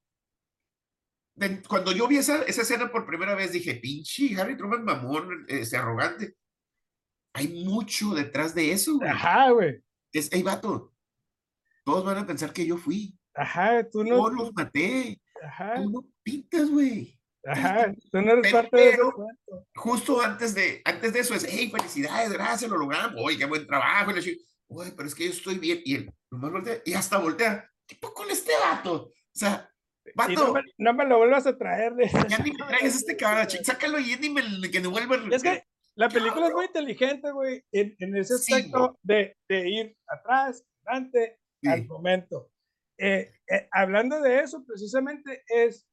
cuando 1.68 1.92
yo 1.92 2.08
vi 2.08 2.18
esa, 2.18 2.44
esa 2.44 2.64
escena 2.64 2.92
por 2.92 3.06
primera 3.06 3.36
vez, 3.36 3.52
dije, 3.52 3.76
pinche 3.76 4.36
Harry 4.40 4.58
Truman 4.58 4.84
mamón, 4.84 5.46
este, 5.48 5.78
arrogante. 5.78 6.36
Hay 7.34 7.64
mucho 7.64 8.16
detrás 8.16 8.56
de 8.56 8.72
eso, 8.72 8.98
güey. 8.98 9.10
Ajá, 9.10 9.52
güey. 9.52 9.84
Es, 10.12 10.30
hey, 10.32 10.42
vato, 10.42 10.94
todos 11.84 12.04
van 12.04 12.18
a 12.18 12.26
pensar 12.26 12.52
que 12.52 12.66
yo 12.66 12.78
fui. 12.78 13.16
Ajá, 13.36 13.88
tú 13.88 14.04
Yo 14.04 14.16
no. 14.16 14.30
los 14.30 14.54
maté. 14.54 15.22
Ajá, 15.44 15.76
Tú 15.76 15.92
no 15.92 16.06
pintas, 16.24 16.68
güey. 16.70 17.17
Ajá. 17.48 17.94
Tú 18.12 18.22
no 18.22 18.34
eres 18.34 18.52
parte 18.52 18.78
de 18.78 18.98
justo 19.76 20.22
antes 20.22 20.54
de, 20.56 20.82
antes 20.86 21.14
de 21.14 21.20
eso 21.20 21.34
es, 21.34 21.46
hey, 21.50 21.70
felicidades, 21.72 22.32
gracias, 22.32 22.70
lo 22.70 22.78
logramos, 22.78 23.16
oye, 23.18 23.38
qué 23.38 23.46
buen 23.46 23.66
trabajo, 23.66 24.12
y 24.12 24.38
oye, 24.70 24.92
pero 24.96 25.08
es 25.08 25.16
que 25.16 25.26
yo 25.26 25.32
estoy 25.32 25.58
bien, 25.58 25.82
y 25.86 25.96
él 25.96 26.14
nomás 26.32 26.52
voltea, 26.52 26.82
y 26.86 26.94
hasta 26.94 27.18
voltea, 27.18 27.70
¿qué 27.88 27.96
poco 27.96 28.16
con 28.24 28.32
este 28.32 28.52
vato? 28.62 29.04
O 29.06 29.12
sea, 29.34 29.70
vato, 30.16 30.48
no 30.48 30.54
me, 30.54 30.62
no 30.78 30.94
me 30.94 31.06
lo 31.06 31.18
vuelvas 31.20 31.48
a 31.48 31.58
traer. 31.58 31.94
de- 31.96 32.10
ya 32.30 32.38
ni 32.40 32.52
me 32.52 32.58
traigas 32.68 32.96
este 32.96 33.16
cabrón, 33.16 33.48
chi- 33.48 33.64
sácalo 33.64 34.00
y 34.00 34.16
ni 34.18 34.30
me, 34.30 34.42
que 34.70 34.80
me 34.80 34.88
vuelva 34.88 35.18
Es 35.32 35.44
que 35.44 35.64
la 35.96 36.10
película 36.10 36.48
es 36.48 36.54
muy 36.54 36.66
inteligente, 36.66 37.32
güey, 37.32 37.64
en, 37.72 37.96
en 38.00 38.16
ese 38.18 38.38
Sí, 38.38 38.54
aspecto 38.54 39.00
de, 39.02 39.36
de 39.50 39.70
ir 39.70 39.98
atrás, 40.08 40.64
adelante, 40.86 41.40
al 41.66 41.80
Sí. 41.82 41.88
momento. 41.88 42.52
Eh, 43.00 43.32
eh, 43.50 43.68
hablando 43.72 44.22
de 44.22 44.40
eso, 44.42 44.64
precisamente 44.66 45.44
es, 45.48 45.88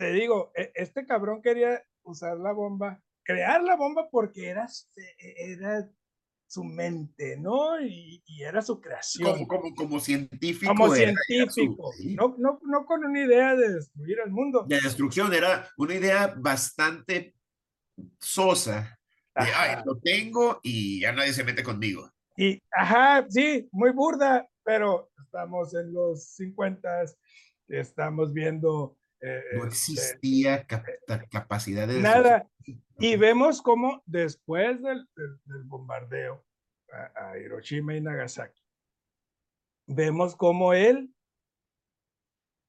te 0.00 0.12
digo, 0.14 0.50
e- 0.56 0.72
este 0.74 1.04
cabrón 1.04 1.42
quería 1.42 1.84
usar 2.04 2.38
la 2.38 2.52
bomba, 2.52 3.02
crear 3.22 3.62
la 3.62 3.76
bomba 3.76 4.08
porque 4.10 4.48
era, 4.48 4.66
se- 4.66 5.14
era 5.18 5.86
su 6.46 6.64
mente, 6.64 7.36
¿no? 7.36 7.78
Y, 7.82 8.22
y 8.26 8.42
era 8.42 8.62
su 8.62 8.80
creación. 8.80 9.30
como, 9.30 9.46
como, 9.46 9.74
como 9.74 10.00
científico. 10.00 10.72
Como 10.74 10.94
era- 10.94 11.10
era 11.28 11.50
su- 11.50 11.52
científico, 11.60 11.92
no, 12.16 12.34
no, 12.38 12.60
no 12.64 12.86
con 12.86 13.04
una 13.04 13.20
idea 13.20 13.54
de 13.54 13.74
destruir 13.74 14.20
el 14.24 14.30
mundo. 14.30 14.64
De 14.66 14.80
destrucción, 14.80 15.34
era 15.34 15.68
una 15.76 15.94
idea 15.94 16.34
bastante 16.34 17.34
sosa. 18.18 18.98
De, 19.34 19.46
ay, 19.54 19.82
lo 19.84 19.98
tengo 20.00 20.60
y 20.62 21.02
ya 21.02 21.12
nadie 21.12 21.34
se 21.34 21.44
mete 21.44 21.62
conmigo. 21.62 22.10
Y, 22.38 22.58
ajá, 22.72 23.26
sí, 23.28 23.68
muy 23.70 23.90
burda, 23.92 24.48
pero 24.64 25.10
estamos 25.22 25.74
en 25.74 25.92
los 25.92 26.24
50, 26.36 27.04
estamos 27.68 28.32
viendo 28.32 28.96
eh, 29.22 29.42
No 29.54 29.64
este, 29.66 29.92
existía 29.92 30.66
cap- 30.66 30.86
ta- 31.06 31.24
capacidad 31.28 31.86
de 31.88 32.00
nada. 32.00 32.48
Y 32.98 33.16
vemos 33.16 33.62
cómo 33.62 34.02
después 34.06 34.82
del, 34.82 35.08
del- 35.16 35.40
del 35.44 35.62
bombardeo 35.64 36.44
a, 36.92 37.30
a 37.30 37.38
Hiroshima 37.38 37.94
y 37.96 38.00
Nagasaki, 38.00 38.60
vemos 39.86 40.36
cómo 40.36 40.72
él, 40.74 41.14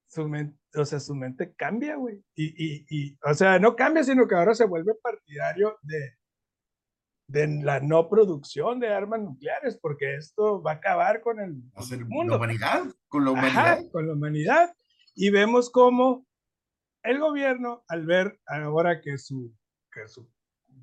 su 0.08 0.28
mente, 0.28 0.58
o 0.74 0.84
sea, 0.84 1.00
su 1.00 1.14
mente 1.14 1.54
cambia, 1.54 1.96
güey. 1.96 2.22
Y, 2.34 2.46
y, 2.46 2.86
y, 2.88 3.18
o 3.24 3.34
sea, 3.34 3.58
no 3.58 3.74
cambia, 3.76 4.04
sino 4.04 4.26
que 4.28 4.34
ahora 4.34 4.54
se 4.54 4.64
vuelve 4.66 4.94
partidario 4.94 5.78
de, 5.82 6.16
de 7.28 7.46
la 7.62 7.80
no 7.80 8.08
producción 8.08 8.78
de 8.80 8.88
armas 8.92 9.20
nucleares, 9.20 9.78
porque 9.80 10.16
esto 10.16 10.62
va 10.62 10.72
a 10.72 10.74
acabar 10.74 11.22
con 11.22 11.40
el, 11.40 11.62
con 11.74 11.92
el 11.92 12.00
la 12.00 12.06
mundo. 12.06 12.36
humanidad, 12.36 12.84
con 13.08 13.24
la 13.24 13.30
Ajá, 13.30 13.40
humanidad. 13.40 13.90
con 13.90 14.06
la 14.06 14.12
humanidad. 14.14 14.74
Y 15.14 15.30
vemos 15.30 15.70
cómo 15.70 16.26
el 17.02 17.18
gobierno, 17.18 17.84
al 17.88 18.06
ver 18.06 18.38
ahora 18.46 19.00
que 19.00 19.18
su, 19.18 19.54
que 19.92 20.06
su 20.08 20.28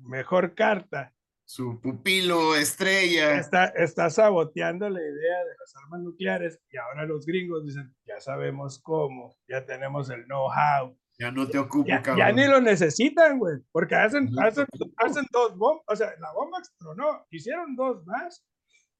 mejor 0.02 0.54
carta 0.54 1.12
Su 1.44 1.80
pupilo 1.80 2.54
estrella. 2.54 3.38
está, 3.38 3.66
está 3.66 4.08
saboteando 4.10 4.88
la 4.88 5.00
idea 5.00 5.38
de 5.44 5.54
las 5.58 5.74
armas 5.82 6.00
nucleares, 6.00 6.60
y 6.70 6.76
ahora 6.76 7.04
los 7.06 7.26
gringos 7.26 7.64
dicen, 7.66 7.94
ya 8.04 8.20
sabemos 8.20 8.80
cómo, 8.82 9.36
ya 9.48 9.64
tenemos 9.66 10.10
el 10.10 10.24
know-how, 10.26 10.96
Ya 11.18 11.30
no 11.32 11.46
te 11.48 11.58
ocupo, 11.58 11.88
ya, 11.88 12.02
cabrón. 12.02 12.18
ya 12.18 12.32
ni 12.32 12.46
lo 12.46 12.60
necesitan, 12.60 13.38
güey, 13.38 13.58
porque 13.72 13.94
hacen, 13.96 14.30
No 14.30 14.42
hacen, 14.42 14.66
hacen 14.96 15.26
dos 15.32 15.56
bombas, 15.56 15.84
o 15.88 15.96
sea, 15.96 16.12
la 16.20 16.32
bomba 16.32 16.58
explotó, 16.58 17.26
hicieron 17.30 17.74
dos 17.76 18.04
más, 18.06 18.44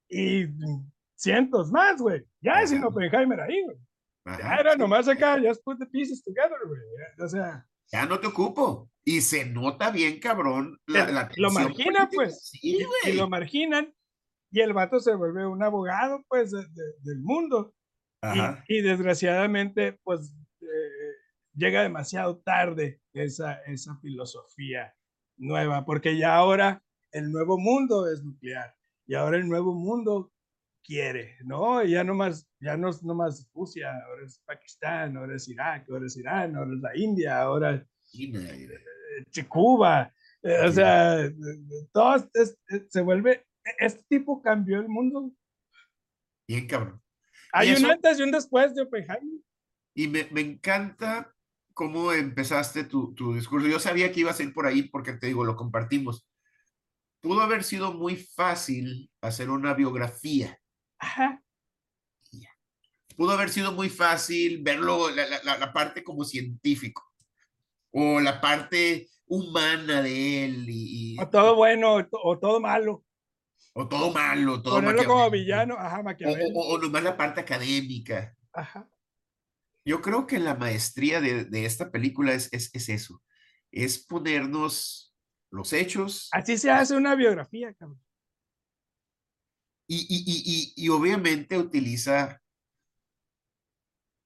y 0.09 0.47
cientos 1.15 1.71
más, 1.71 2.01
güey, 2.01 2.25
ya 2.41 2.67
sin. 2.67 2.83
Oppenheimer 2.83 3.41
ahí, 3.41 3.63
güey. 3.65 3.77
Ya 4.27 4.33
Ajá. 4.35 4.61
era 4.61 4.77
nomás 4.77 5.09
acá, 5.09 5.39
just 5.43 5.63
put 5.65 5.79
the 5.79 5.87
pieces 5.87 6.23
together, 6.23 6.59
güey. 6.67 6.81
ya, 7.19 7.25
O 7.25 7.29
sea, 7.29 7.67
Ya 7.93 8.07
no 8.07 8.21
te 8.21 8.27
ocupo. 8.29 8.89
Y 9.05 9.21
se 9.23 9.45
nota 9.47 9.91
bien, 9.91 10.21
cabrón. 10.21 10.79
La, 10.87 11.11
la 11.11 11.29
lo 11.37 11.51
margina, 11.51 12.09
pues. 12.13 12.49
Sí, 12.51 12.59
y, 12.63 12.83
y 12.83 12.85
güey. 12.85 13.17
lo 13.17 13.29
marginan, 13.29 13.93
y 14.53 14.61
el 14.61 14.73
vato 14.75 15.01
se 15.01 15.15
vuelve 15.15 15.47
un 15.47 15.63
abogado, 15.63 16.23
pues, 16.29 16.51
de- 16.53 16.67
de- 16.67 16.95
del 17.03 17.21
mundo. 17.21 17.75
Y, 18.23 18.27
Ajá. 18.39 18.65
y 18.69 18.83
desgraciadamente, 18.83 19.99
pues, 20.05 20.37
eh, 20.61 20.67
llega 21.55 21.83
demasiado 21.83 22.39
tarde 22.39 23.01
esa, 23.15 23.55
esa 23.63 23.97
filosofía 24.01 24.95
nueva, 25.39 25.85
porque 25.87 26.17
ya 26.19 26.37
ahora 26.37 26.83
el 27.13 27.33
nuevo 27.33 27.59
mundo 27.59 28.07
es 28.13 28.23
nuclear, 28.23 28.75
y 29.07 29.15
ahora 29.15 29.39
el 29.39 29.49
nuevo 29.49 29.73
mundo 29.75 30.31
quiere, 30.85 31.37
¿no? 31.45 31.83
Y 31.85 31.91
ya 31.93 32.05
no 32.05 32.15
más, 32.15 32.49
ya 32.61 32.77
no 32.77 32.89
es 32.91 33.03
nomás 33.03 33.49
Rusia, 33.55 33.93
ahora 34.07 34.25
es 34.27 34.39
Pakistán, 34.45 35.17
ahora 35.17 35.37
es 35.37 35.49
Irak, 35.49 35.87
ahora 35.91 36.07
es 36.07 36.17
Irán, 36.17 36.57
ahora 36.57 36.73
es 36.75 36.81
la 36.81 36.97
India, 36.97 37.41
ahora 37.41 37.87
China, 38.05 38.41
eh, 38.41 39.45
Cuba, 39.49 40.13
eh, 40.43 40.57
o 40.67 40.73
sea, 40.73 41.21
eh, 41.21 41.27
eh, 41.27 41.89
todo 41.93 42.17
es- 42.35 42.57
es- 42.69 42.87
se 42.89 43.01
vuelve, 43.03 43.47
este 43.79 44.03
tipo 44.09 44.41
cambió 44.43 44.81
el 44.81 44.89
mundo. 44.89 45.31
Bien, 46.49 46.67
cabrón. 46.67 47.01
Hay 47.53 47.71
un 47.71 47.77
eso- 47.77 47.91
antes 47.91 48.19
y 48.19 48.23
un 48.23 48.31
después 48.31 48.75
de 48.75 48.83
Oppenheimer. 48.83 49.41
Y 49.95 50.09
me, 50.09 50.29
me 50.31 50.41
encanta 50.41 51.35
cómo 51.75 52.13
empezaste 52.13 52.85
tu, 52.85 53.15
tu 53.15 53.35
discurso. 53.35 53.67
Yo 53.69 53.79
sabía 53.79 54.11
que 54.13 54.21
ibas 54.21 54.39
a 54.41 54.43
ir 54.43 54.53
por 54.53 54.67
ahí 54.67 54.83
porque 54.85 55.13
te 55.13 55.27
digo, 55.29 55.45
lo 55.45 55.57
compartimos. 55.57 56.27
Pudo 57.21 57.43
haber 57.43 57.65
sido 57.65 57.93
muy 57.93 58.17
fácil 58.17 59.11
hacer 59.21 59.51
una 59.51 59.75
biografía. 59.75 60.59
Ajá, 61.01 61.43
Pudo 63.17 63.33
haber 63.33 63.51
sido 63.51 63.73
muy 63.73 63.91
fácil 63.91 64.63
verlo, 64.63 65.11
la, 65.11 65.27
la- 65.45 65.59
la- 65.59 65.73
parte 65.75 66.03
como 66.03 66.25
científico 66.25 67.03
o 67.91 68.19
la 68.21 68.41
parte 68.41 69.11
humana 69.27 70.01
de 70.01 70.45
él 70.45 70.65
y, 70.71 71.15
y- 71.17 71.21
o 71.21 71.29
todo 71.29 71.55
bueno 71.55 71.95
o, 71.97 72.07
to- 72.07 72.19
o 72.23 72.39
todo 72.39 72.61
malo. 72.61 73.05
o 73.75 73.87
todo 73.89 74.11
malo, 74.13 74.63
todo 74.63 74.77
Ponerlo 74.77 75.05
como 75.05 75.31
villano, 75.31 75.75
ajá, 75.79 76.01
o, 76.01 76.03
Maquiavelo. 76.03 76.55
o- 76.55 76.75
o 76.75 76.79
nomás 76.79 77.03
la 77.03 77.17
parte 77.17 77.41
académica. 77.43 78.35
Ajá. 78.55 78.89
Yo 79.85 80.01
creo 80.01 80.27
que 80.27 80.39
la 80.39 80.55
maestría 80.55 81.21
de, 81.21 81.45
de 81.45 81.67
esta 81.67 81.91
película 81.91 82.33
es, 82.33 82.49
es, 82.53 82.71
es 82.75 82.89
eso, 82.89 83.23
es 83.71 83.99
ponernos 83.99 85.15
los 85.51 85.73
hechos 85.75 86.29
Así 86.33 86.57
se 86.57 86.71
hace 86.71 86.95
una 86.97 87.15
biografía, 87.17 87.75
cabrón. 87.75 88.01
Y, 89.91 90.07
y, 90.09 90.73
y, 90.79 90.85
y, 90.85 90.89
obviamente 90.89 91.59
utiliza 91.59 92.41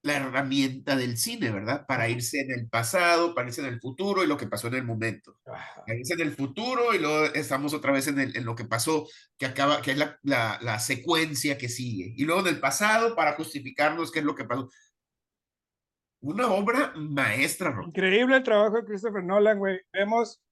la 0.03 0.17
herramienta 0.17 0.97
del 0.97 1.17
cine, 1.17 1.51
¿verdad? 1.51 1.87
Para 1.87 2.11
irse 2.11 2.41
en 2.43 2.51
el 2.51 2.69
pasado, 2.69 3.35
para 3.35 3.49
irse 3.49 3.63
en 3.63 3.69
el 3.69 3.81
futuro 3.81 4.23
y 4.23 4.27
lo 4.27 4.37
que 4.37 4.47
pasó 4.47 4.69
en 4.69 4.75
el 4.75 4.85
momento. 4.85 5.39
Para 5.43 5.97
irse 5.99 6.13
en 6.13 6.21
el 6.21 6.33
futuro 6.33 6.95
y 6.95 6.99
luego 6.99 7.25
estamos 7.35 7.73
otra 7.73 7.93
vez 7.93 8.07
en, 8.09 8.21
el- 8.21 8.37
en 8.37 8.45
lo 8.45 8.55
que 8.55 8.67
pasó, 8.67 9.07
que 9.39 9.47
acaba, 9.47 9.81
que 9.81 9.93
es 9.93 9.97
la, 9.99 10.19
la, 10.23 10.59
la 10.61 10.79
secuencia 10.79 11.57
que 11.57 11.71
sigue. 11.71 12.13
Y 12.17 12.25
luego 12.27 12.43
en 12.43 12.49
el 12.49 12.61
pasado 12.61 13.17
para 13.17 13.33
justificarnos 13.33 14.13
qué 14.13 14.19
es 14.19 14.25
lo 14.27 14.35
que 14.35 14.45
pasó. 14.45 14.69
Una 16.21 16.49
obra 16.49 16.93
maestra, 16.97 17.71
Rob. 17.71 17.87
Increíble 17.89 18.37
el 18.37 18.43
trabajo 18.43 18.77
de 18.77 18.85
Christopher 18.85 19.25
Nolan, 19.25 19.59
güey. 19.59 19.81
Vemos, 19.93 20.43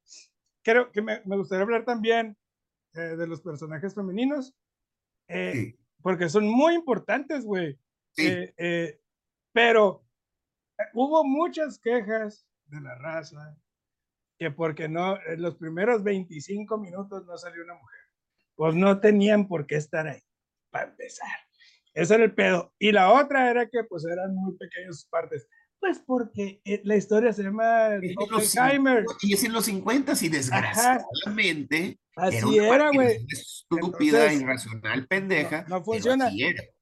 creo 0.62 0.90
que 0.92 1.02
me, 1.02 1.20
me 1.26 1.36
gustaría 1.36 1.64
hablar 1.64 1.84
también 1.84 2.36
eh, 2.94 3.16
de 3.16 3.26
los 3.26 3.42
personajes 3.42 3.94
femeninos, 3.94 4.54
eh, 5.28 5.52
Sí, 5.52 5.78
porque 6.02 6.28
son 6.28 6.46
muy 6.46 6.74
importantes, 6.74 7.44
güey. 7.44 7.78
sí. 8.12 8.26
Eh, 8.26 8.54
eh, 8.56 9.00
pero 9.52 10.04
eh, 10.78 10.84
hubo 10.94 11.24
muchas 11.24 11.78
quejas 11.78 12.46
de 12.66 12.80
la 12.80 12.94
raza 12.96 13.56
que 14.38 14.50
porque 14.50 14.88
no, 14.88 15.18
en 15.26 15.42
los 15.42 15.56
primeros 15.56 16.02
25 16.02 16.78
minutos 16.78 17.24
no 17.26 17.36
salió 17.36 17.62
una 17.62 17.74
mujer. 17.74 18.00
Pues 18.54 18.74
no 18.74 19.00
tenían 19.00 19.46
por 19.46 19.66
qué 19.66 19.76
estar 19.76 20.06
ahí, 20.06 20.22
para 20.70 20.90
empezar. 20.90 21.28
Ese 21.94 22.14
era 22.14 22.24
el 22.24 22.34
pedo. 22.34 22.74
Y 22.78 22.92
la 22.92 23.12
otra 23.12 23.50
era 23.50 23.68
que 23.68 23.84
pues 23.84 24.04
eran 24.04 24.34
muy 24.34 24.56
pequeñas 24.56 24.96
sus 24.96 25.06
partes. 25.06 25.46
Pues 25.82 25.98
porque 25.98 26.60
eh, 26.64 26.80
la 26.84 26.94
historia 26.94 27.32
se 27.32 27.42
llama 27.42 27.88
Oppenheimer. 28.16 29.04
Y 29.20 29.34
es 29.34 29.42
en 29.42 29.52
los 29.52 29.64
50 29.64 30.12
y 30.22 30.28
desgraciadamente 30.28 31.98
era 32.16 32.26
Así 32.28 32.56
era, 32.58 32.90
güey. 32.92 33.26
Estúpida, 33.28 34.18
Entonces, 34.32 34.42
irracional, 34.42 35.06
pendeja. 35.08 35.64
no- 35.68 35.82
funciona. 35.82 36.30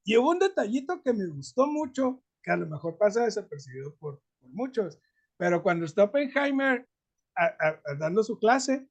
Y 0.03 0.17
hubo 0.17 0.29
un 0.29 0.37
detallito 0.37 1.01
que 1.01 1.13
me 1.13 1.25
gustó 1.25 1.65
mucho, 1.65 2.23
que 2.43 2.51
a 2.51 2.57
lo 2.57 2.67
mejor 2.67 2.95
pasa 2.99 3.23
desapercibido 3.25 3.95
por, 3.95 4.21
por 4.39 4.49
muchos, 4.51 4.99
pero 5.35 5.63
cuando 5.63 5.85
está 5.87 6.03
Oppenheimer 6.03 6.87
a- 7.35 7.45
a- 7.45 7.81
a 7.83 7.95
dando 7.97 8.23
su 8.23 8.37
clase, 8.37 8.87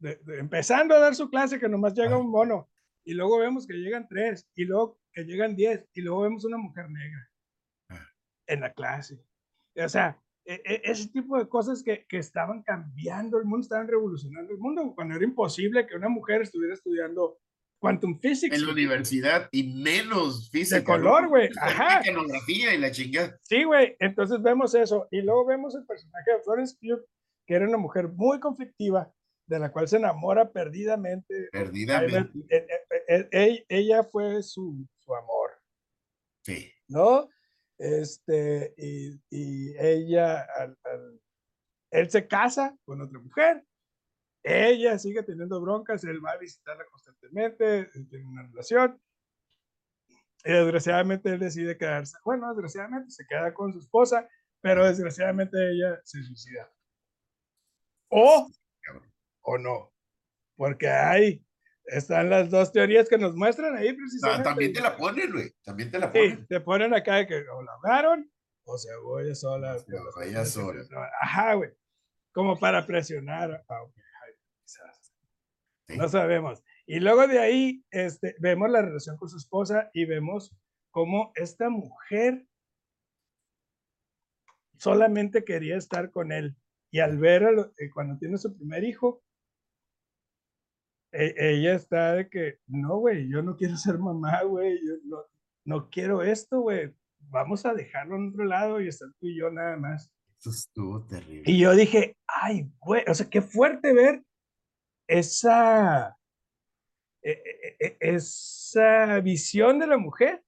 de- 0.00 0.16
de- 0.16 0.38
empezando 0.38 0.94
a 0.94 0.98
dar 0.98 1.14
su 1.14 1.30
clase, 1.30 1.58
que 1.58 1.68
nomás 1.68 1.94
llega 1.94 2.18
un 2.18 2.30
mono, 2.30 2.68
y 3.04 3.14
luego 3.14 3.38
vemos 3.38 3.66
que 3.66 3.72
llegan 3.72 4.06
tres, 4.06 4.46
y 4.54 4.64
luego 4.66 5.00
que 5.14 5.24
llegan 5.24 5.56
diez, 5.56 5.88
y 5.94 6.02
luego 6.02 6.20
vemos 6.24 6.44
una 6.44 6.58
mujer 6.58 6.90
negra 6.90 7.30
Ah. 7.88 8.06
en 8.48 8.60
la 8.60 8.74
clase. 8.74 9.24
O 9.84 9.88
sea, 9.88 10.18
e- 10.44 10.60
e- 10.64 10.80
ese 10.84 11.08
tipo 11.08 11.38
de 11.38 11.48
cosas 11.48 11.82
que, 11.82 12.06
que 12.08 12.18
estaban 12.18 12.62
cambiando 12.62 13.38
el 13.38 13.44
mundo, 13.44 13.62
estaban 13.64 13.88
revolucionando 13.88 14.52
el 14.52 14.58
mundo, 14.58 14.92
cuando 14.94 15.14
era 15.16 15.24
imposible 15.24 15.86
que 15.86 15.96
una 15.96 16.08
mujer 16.08 16.42
estuviera 16.42 16.74
estudiando 16.74 17.38
quantum 17.80 18.18
physics. 18.20 18.54
En 18.56 18.66
la 18.66 18.72
universidad 18.72 19.48
y 19.52 19.72
menos 19.82 20.50
física. 20.50 20.80
¿no? 20.80 20.84
color, 20.84 21.28
güey, 21.28 21.48
ajá. 21.60 22.00
Mecanografía 22.00 22.74
y 22.74 22.78
la 22.78 22.90
chingada. 22.90 23.38
Sí, 23.42 23.64
güey. 23.64 23.96
Entonces 24.00 24.42
vemos 24.42 24.74
eso. 24.74 25.08
Y 25.10 25.22
luego 25.22 25.46
vemos 25.46 25.74
el 25.74 25.86
personaje 25.86 26.30
de 26.32 26.42
Florence 26.42 26.76
Pugh, 26.80 27.04
que 27.46 27.54
era 27.54 27.66
una 27.66 27.78
mujer 27.78 28.08
muy 28.08 28.38
conflictiva, 28.38 29.10
de 29.46 29.58
la 29.58 29.72
cual 29.72 29.88
se 29.88 29.96
enamora 29.96 30.52
perdidamente. 30.52 31.48
Perdidamente. 31.50 32.38
Eh, 32.50 33.28
eh, 33.32 33.64
Ella 33.68 34.04
fue 34.04 34.42
su, 34.42 34.86
su 34.98 35.14
amor, 35.14 35.50
Sí. 36.44 36.70
¿no? 36.88 37.28
Este, 37.80 38.74
y, 38.76 39.18
y 39.30 39.74
ella, 39.78 40.46
él 41.90 42.10
se 42.10 42.28
casa 42.28 42.76
con 42.84 43.00
otra 43.00 43.18
mujer, 43.18 43.64
ella 44.42 44.98
sigue 44.98 45.22
teniendo 45.22 45.62
broncas, 45.62 46.04
él 46.04 46.22
va 46.22 46.32
a 46.32 46.36
visitarla 46.36 46.84
constantemente, 46.90 47.80
eh, 47.80 48.06
tiene 48.10 48.26
una 48.26 48.42
relación. 48.42 49.00
Y 50.44 50.52
desgraciadamente 50.52 51.30
él 51.30 51.38
decide 51.38 51.78
quedarse, 51.78 52.18
bueno, 52.22 52.48
desgraciadamente 52.50 53.12
se 53.12 53.26
queda 53.26 53.54
con 53.54 53.72
su 53.72 53.78
esposa, 53.78 54.28
pero 54.60 54.84
desgraciadamente 54.84 55.56
ella 55.70 55.98
se 56.04 56.22
suicida. 56.22 56.70
O, 58.10 58.46
o 59.40 59.56
no, 59.56 59.90
porque 60.54 60.86
ahí 60.86 61.42
están 61.90 62.30
las 62.30 62.50
dos 62.50 62.72
teorías 62.72 63.08
que 63.08 63.18
nos 63.18 63.34
muestran 63.36 63.76
ahí 63.76 63.88
Ah, 63.88 63.94
precisamente. 63.96 64.44
También 64.44 64.72
te 64.72 64.80
la 64.80 64.96
ponen, 64.96 65.32
güey. 65.32 65.52
También 65.64 65.90
te 65.90 65.98
la 65.98 66.06
Sí, 66.06 66.12
ponen. 66.18 66.46
te 66.46 66.60
ponen 66.60 66.94
acá 66.94 67.16
de 67.16 67.26
que 67.26 67.36
o 67.48 67.62
la 67.62 67.72
ahogaron 67.72 68.30
o 68.64 69.18
ella 69.20 69.34
sola. 69.34 69.76
Condiciones 70.14 70.52
sola. 70.52 71.10
Ajá, 71.20 71.54
güey. 71.54 71.70
Como 72.32 72.58
para 72.58 72.86
presionar 72.86 73.50
a 73.68 73.82
Oppenheimer, 73.82 74.38
quizás. 74.62 75.12
Sí. 75.88 75.96
No 75.96 76.08
sabemos. 76.08 76.62
Y 76.86 77.00
luego 77.00 77.26
de 77.26 77.38
ahí 77.40 77.84
este, 77.90 78.36
vemos 78.38 78.70
la 78.70 78.82
relación 78.82 79.16
con 79.16 79.28
su 79.28 79.36
esposa 79.36 79.90
y 79.92 80.04
vemos 80.04 80.54
cómo 80.92 81.32
esta 81.34 81.68
mujer 81.68 82.46
solamente 84.78 85.44
quería 85.44 85.76
estar 85.76 86.10
con 86.10 86.32
él. 86.32 86.56
Y 86.92 87.00
al 87.00 87.18
ver 87.18 87.44
a 87.44 87.52
lo- 87.52 87.72
eh, 87.78 87.90
cuando 87.92 88.18
tiene 88.18 88.38
su 88.38 88.56
primer 88.56 88.84
hijo, 88.84 89.22
e- 91.12 91.34
ella 91.38 91.74
está 91.74 92.14
de 92.14 92.28
que, 92.28 92.58
no, 92.66 92.98
güey, 92.98 93.28
yo 93.28 93.42
no 93.42 93.56
quiero 93.56 93.76
ser 93.76 93.98
mamá, 93.98 94.42
güey, 94.42 94.78
yo 94.86 94.94
no, 95.04 95.18
no 95.64 95.90
quiero 95.90 96.22
esto, 96.22 96.60
güey, 96.60 96.94
vamos 97.18 97.66
a 97.66 97.74
dejarlo 97.74 98.16
en 98.16 98.28
otro 98.30 98.44
lado 98.44 98.80
y 98.80 98.88
estar 98.88 99.08
tú 99.20 99.26
y 99.26 99.38
yo 99.38 99.50
nada 99.50 99.76
más. 99.76 100.12
Eso 100.38 100.50
estuvo 100.50 101.06
terrible. 101.06 101.42
Y 101.50 101.58
yo 101.58 101.74
dije, 101.74 102.16
ay, 102.26 102.70
güey, 102.78 103.04
o 103.08 103.14
sea, 103.14 103.28
qué 103.28 103.42
fuerte 103.42 103.92
ver 103.92 104.22
esa, 105.06 106.16
e- 107.22 107.76
e- 107.78 107.96
esa 108.00 109.20
visión 109.20 109.78
de 109.78 109.86
la 109.86 109.98
mujer, 109.98 110.42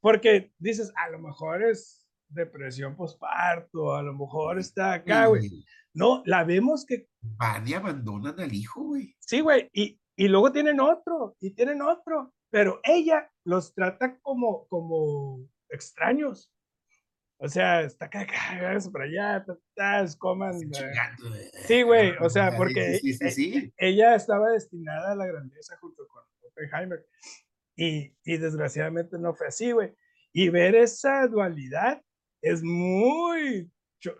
porque 0.00 0.52
dices, 0.58 0.92
a 0.96 1.10
lo 1.10 1.18
mejor 1.18 1.62
es 1.62 2.06
depresión 2.28 2.94
postparto, 2.96 3.94
a 3.94 4.02
lo 4.02 4.12
mejor 4.12 4.58
está 4.58 4.92
acá, 4.94 5.26
güey. 5.26 5.48
No, 5.94 6.22
la 6.26 6.44
vemos 6.44 6.86
que 6.86 7.08
Van 7.22 7.66
y 7.68 7.74
abandonan 7.74 8.38
al 8.40 8.52
hijo, 8.52 8.82
güey. 8.82 9.14
Sí, 9.18 9.40
güey, 9.40 9.68
y, 9.72 10.00
y 10.16 10.28
luego 10.28 10.52
tienen 10.52 10.80
otro, 10.80 11.36
y 11.40 11.50
tienen 11.50 11.82
otro, 11.82 12.32
pero 12.50 12.80
ella 12.82 13.30
los 13.44 13.74
trata 13.74 14.18
como, 14.20 14.66
como 14.68 15.46
extraños. 15.68 16.52
O 17.42 17.48
sea, 17.48 17.80
está 17.82 18.06
acá, 18.06 18.26
para 18.92 19.04
allá, 19.04 19.44
ta, 19.44 19.58
ta, 19.74 20.06
coman. 20.18 20.54
Eh, 20.62 21.50
Sí, 21.66 21.82
güey, 21.82 22.12
o 22.20 22.28
sea, 22.28 22.54
porque 22.56 22.98
Sí, 22.98 23.14
sí, 23.14 23.30
sí. 23.30 23.72
ella 23.78 24.14
estaba 24.14 24.50
destinada 24.50 25.12
a 25.12 25.16
la 25.16 25.26
grandeza 25.26 25.76
junto 25.78 26.06
con 26.06 26.22
Oppenheimer, 26.42 27.06
y, 27.76 28.14
y 28.24 28.36
desgraciadamente 28.36 29.18
no 29.18 29.34
fue 29.34 29.46
así, 29.46 29.72
güey. 29.72 29.94
Y 30.32 30.50
ver 30.50 30.74
esa 30.74 31.26
dualidad 31.26 32.02
es 32.42 32.62
muy, 32.62 33.70
cho- 34.00 34.16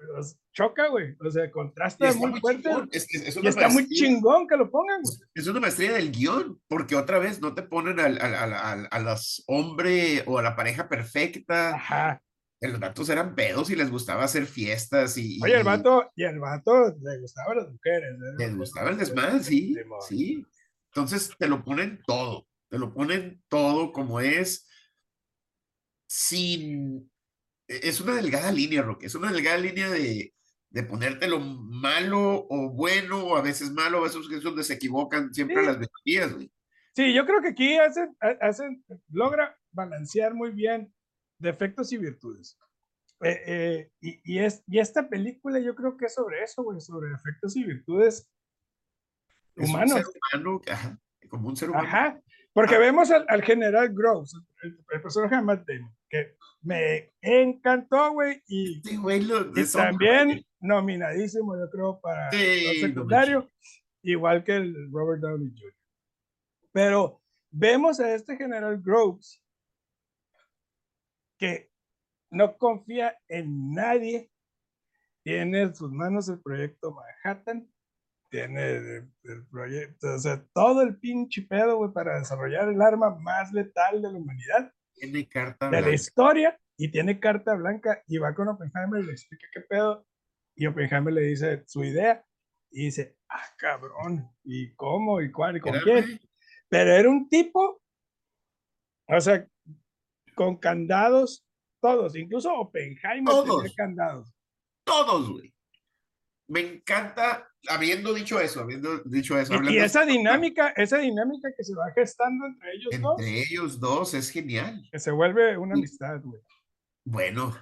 choca, 0.52 0.88
güey, 0.88 1.16
o 1.18 1.30
sea, 1.30 1.50
contrasta 1.50 2.12
muy 2.14 2.30
muy 2.32 2.40
fuerte. 2.40 2.62
chingón, 2.68 2.88
Es, 2.92 3.06
es- 3.14 3.28
es 3.28 3.36
Y 3.42 3.46
está 3.46 3.68
muy 3.68 3.82
maestría- 3.84 3.98
chingón 4.08 4.46
que 4.46 4.56
lo 4.56 4.70
pongan, 4.70 5.00
güey. 5.02 5.16
Es 5.34 5.46
una 5.46 5.60
maestría 5.60 5.92
del 5.94 6.12
guion, 6.12 6.60
porque 6.68 6.96
otra 6.96 7.18
vez 7.18 7.40
no 7.40 7.54
te 7.54 7.62
ponen 7.62 7.98
al, 7.98 8.20
al, 8.20 8.34
al, 8.54 8.88
a 8.90 8.98
los 9.00 9.42
hombre 9.46 10.22
o 10.26 10.38
a 10.38 10.42
la 10.42 10.54
pareja 10.56 10.88
perfecta. 10.88 11.74
Ajá. 11.74 12.22
Los 12.62 12.78
datos 12.78 13.08
eran 13.08 13.34
pedos 13.34 13.70
y 13.70 13.76
les 13.76 13.90
gustaba 13.90 14.24
hacer 14.24 14.44
fiestas 14.44 15.16
y, 15.16 15.40
Oye, 15.42 15.56
el 15.56 15.64
vato, 15.64 16.10
y 16.14 16.24
el 16.24 16.38
vato 16.38 16.94
le 17.00 17.18
gustaban 17.18 17.56
las 17.56 17.68
mujeres. 17.70 18.10
¿eh? 18.12 18.34
les 18.38 18.54
gustaba 18.56 18.90
el 18.90 18.98
desmadre, 18.98 19.42
sí, 19.42 19.74
sí. 20.06 20.44
Entonces 20.92 21.30
te 21.38 21.48
lo 21.48 21.64
ponen 21.64 22.02
todo, 22.06 22.46
te 22.68 22.78
lo 22.78 22.92
ponen 22.92 23.42
todo 23.48 23.92
como 23.92 24.20
es, 24.20 24.68
sin... 26.06 27.10
e- 27.70 27.88
Es 27.88 28.00
una 28.00 28.14
delgada 28.14 28.50
línea, 28.52 28.82
Roque, 28.82 29.06
es 29.06 29.14
una 29.14 29.30
delgada 29.32 29.58
línea 29.58 29.88
de, 29.90 30.34
de 30.70 30.82
ponértelo 30.82 31.40
malo 31.40 32.46
o 32.48 32.70
bueno, 32.70 33.24
o 33.24 33.36
a 33.36 33.42
veces 33.42 33.70
malo, 33.72 33.98
a 33.98 34.02
veces 34.02 34.20
es 34.32 34.42
donde 34.42 34.62
se 34.64 34.74
equivocan 34.74 35.32
siempre 35.32 35.60
Sí. 35.60 35.66
las 35.66 35.78
minorías, 35.78 36.34
güey. 36.34 36.50
Sí, 36.94 37.14
yo 37.14 37.24
creo 37.24 37.40
que 37.40 37.48
aquí 37.48 37.76
hacen, 37.78 38.16
ha- 38.20 38.46
hacen, 38.46 38.84
logra 39.10 39.56
balancear 39.72 40.34
muy 40.34 40.50
bien 40.50 40.92
defectos 41.38 41.92
y 41.92 41.98
virtudes. 41.98 42.58
Eh, 43.22 43.42
eh, 43.46 43.90
y, 44.00 44.20
y 44.34 44.38
es, 44.40 44.62
y 44.66 44.78
esta 44.78 45.08
película 45.08 45.58
yo 45.60 45.74
creo 45.74 45.96
que 45.96 46.06
es 46.06 46.14
sobre 46.14 46.42
eso, 46.42 46.62
güey, 46.62 46.80
sobre 46.80 47.10
defectos 47.10 47.54
y 47.56 47.64
virtudes 47.64 48.28
Es 49.56 49.64
un 49.68 49.70
humanos. 49.74 49.92
ser 49.98 50.06
humano, 50.42 50.60
ajá, 50.70 50.98
como 51.28 51.48
un 51.48 51.56
ser 51.56 51.70
humano. 51.70 51.86
Ajá, 51.88 52.20
porque 52.52 52.78
vemos 52.78 53.10
al, 53.10 53.24
al 53.28 53.42
general 53.42 53.90
Groves, 53.92 54.32
el, 54.62 54.78
el 54.90 55.02
personaje 55.02 55.36
de 55.36 55.42
Matt 55.42 55.66
Damon, 55.66 55.94
que 56.08 56.36
me 56.62 57.12
encantó, 57.22 58.12
güey, 58.12 58.42
y, 58.46 58.80
Sí, 58.82 58.96
güey, 58.96 59.22
lo- 59.22 59.40
y 59.40 59.46
hombre, 59.48 59.64
también 59.72 60.26
güey. 60.28 60.46
nominadísimo, 60.60 61.56
yo 61.56 61.70
creo, 61.70 62.00
para 62.00 62.30
Sí, 62.32 62.80
secundario, 62.80 63.48
igual 64.02 64.44
que 64.44 64.56
el 64.56 64.90
Robert 64.92 65.20
Downey 65.22 65.50
Jr. 65.56 65.74
Pero 66.72 67.20
vemos 67.50 67.98
a 68.00 68.14
este 68.14 68.36
general 68.36 68.80
Groves 68.82 69.42
que 71.38 71.70
no 72.30 72.56
confía 72.58 73.16
en 73.28 73.72
nadie, 73.72 74.30
tiene 75.24 75.62
en 75.62 75.74
sus 75.74 75.90
manos 75.90 76.28
el 76.28 76.40
proyecto 76.40 76.92
Manhattan, 76.94 77.68
tiene 78.30 78.70
el, 78.76 79.12
el 79.24 79.46
proyecto, 79.50 80.14
o 80.14 80.18
sea, 80.18 80.44
todo 80.54 80.82
el 80.82 80.98
pinche 80.98 81.42
pedo, 81.42 81.76
güey, 81.76 81.92
para 81.92 82.18
desarrollar 82.18 82.68
el 82.68 82.80
arma 82.80 83.10
más 83.18 83.52
letal 83.52 84.00
de 84.02 84.10
la 84.12 84.18
humanidad, 84.18 84.72
Tiene 84.94 85.28
carta 85.28 85.70
de 85.70 85.80
la 85.80 85.88
blanca. 85.88 85.94
historia, 85.94 86.60
y 86.76 86.90
tiene 86.90 87.20
carta 87.20 87.54
blanca, 87.54 88.02
y 88.06 88.18
va 88.18 88.34
con 88.34 88.48
Oppenheimer 88.48 89.02
y 89.02 89.06
le 89.06 89.12
explica 89.12 89.46
qué 89.52 89.60
pedo, 89.62 90.06
y 90.56 90.66
Oppenheimer 90.66 91.12
le 91.12 91.22
dice 91.22 91.62
su 91.66 91.84
idea, 91.84 92.24
y 92.70 92.84
dice, 92.86 93.16
ah, 93.28 93.44
cabrón, 93.58 94.30
¿y 94.44 94.72
cómo? 94.74 95.20
¿Y 95.20 95.30
cuál? 95.32 95.56
¿Y 95.56 95.60
con 95.60 95.78
quién? 95.80 96.20
Pero 96.68 96.92
era 96.92 97.08
un 97.10 97.28
tipo, 97.28 97.82
o 99.08 99.20
sea, 99.20 99.46
con 100.36 100.56
candados, 100.56 101.44
todos, 101.82 102.14
incluso 102.14 102.52
Oppenheimer 102.54 103.34
tenía 103.34 103.44
Todos. 103.44 103.74
candados. 103.74 104.32
Todos, 104.84 105.30
güey. 105.30 105.52
Me 106.50 106.60
encanta, 106.60 107.48
habiendo 107.68 108.12
dicho 108.12 108.40
eso, 108.40 108.60
habiendo 108.60 108.98
dicho 109.04 109.38
eso. 109.38 109.54
Y, 109.62 109.78
esa 109.78 110.04
dinámica, 110.04 110.70
esa 110.70 110.98
dinámica 110.98 111.48
que 111.56 111.62
se 111.62 111.74
va 111.76 111.92
gestando 111.92 112.44
entre 112.44 112.72
ellos 112.72 113.00
dos, 113.00 113.20
entre 113.20 113.38
ellos 113.38 113.78
dos 113.78 114.14
es 114.14 114.30
genial. 114.30 114.82
que 114.90 114.98
se 114.98 115.12
vuelve 115.12 115.56
una 115.56 115.74
amistad, 115.74 116.20
güey. 116.20 116.42
Bueno. 117.04 117.56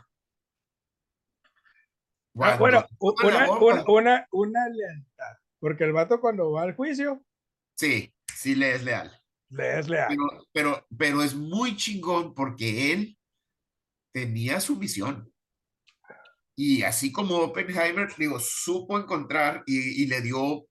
Ah, 2.41 2.57
bueno, 2.57 2.87
una, 3.21 3.85
una, 3.87 4.29
una 4.31 4.69
lealtad. 4.69 5.37
Porque 5.61 5.85
el 5.85 5.93
vato 5.93 6.21
cuando 6.21 6.53
va 6.53 6.63
al 6.63 6.75
juicio, 6.75 7.23
Sí, 7.77 8.13
sí 8.35 8.55
le 8.55 8.75
es 8.75 8.85
leal. 8.85 9.13
le 9.51 9.79
es 9.81 9.89
leal. 9.89 10.09
Pero, 10.09 10.47
pero, 10.53 10.87
pero 10.97 11.23
es 11.23 11.35
muy 11.35 11.77
chingón 11.77 12.35
porque 12.35 12.93
él 12.93 13.19
tenía 14.13 14.61
su 14.61 14.77
misión. 14.77 15.31
Y 16.61 16.83
así 16.83 17.13
como 17.13 17.37
Oppenheimer, 17.37 18.09
digo, 18.19 18.41
supo 18.41 18.99
encontrar 18.99 19.63
y, 19.67 20.03
y 20.03 20.07
le 20.07 20.21
dio 20.23 20.67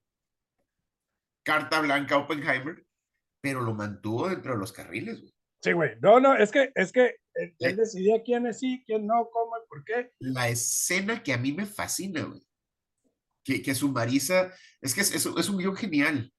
carta 1.42 1.80
blanca 1.80 2.14
a 2.16 2.18
Oppenheimer, 2.18 2.84
pero 3.40 3.62
lo 3.62 3.74
mantuvo 3.74 4.28
dentro 4.28 4.52
de 4.52 4.58
los 4.58 4.72
carriles. 4.72 5.20
güey. 5.20 5.32
Sí, 5.62 5.72
güey. 5.72 5.90
No, 6.00 6.20
no, 6.20 6.36
es 6.36 6.50
que, 6.52 6.70
es 6.74 6.92
que 6.92 7.16
él, 7.34 7.54
él 7.58 7.72
Eh. 7.72 7.76
decidía 7.76 8.22
quién 8.22 8.46
es 8.46 8.58
sí, 8.58 8.82
quién 8.86 9.06
no, 9.06 9.28
cómo 9.32 9.56
y 9.56 9.66
por 9.68 9.84
qué. 9.84 10.12
La 10.20 10.48
escena 10.48 11.22
que 11.22 11.32
a 11.32 11.38
mí 11.38 11.52
me 11.52 11.64
fascina, 11.66 12.22
güey. 12.24 12.42
Que, 13.44 13.62
que 13.62 13.74
su 13.74 13.88
Marisa, 13.90 14.52
es 14.82 14.94
que 14.94 15.00
es, 15.00 15.14
es, 15.14 15.24
es 15.24 15.48
un 15.48 15.56
guion 15.58 15.74
genial. 15.76 16.32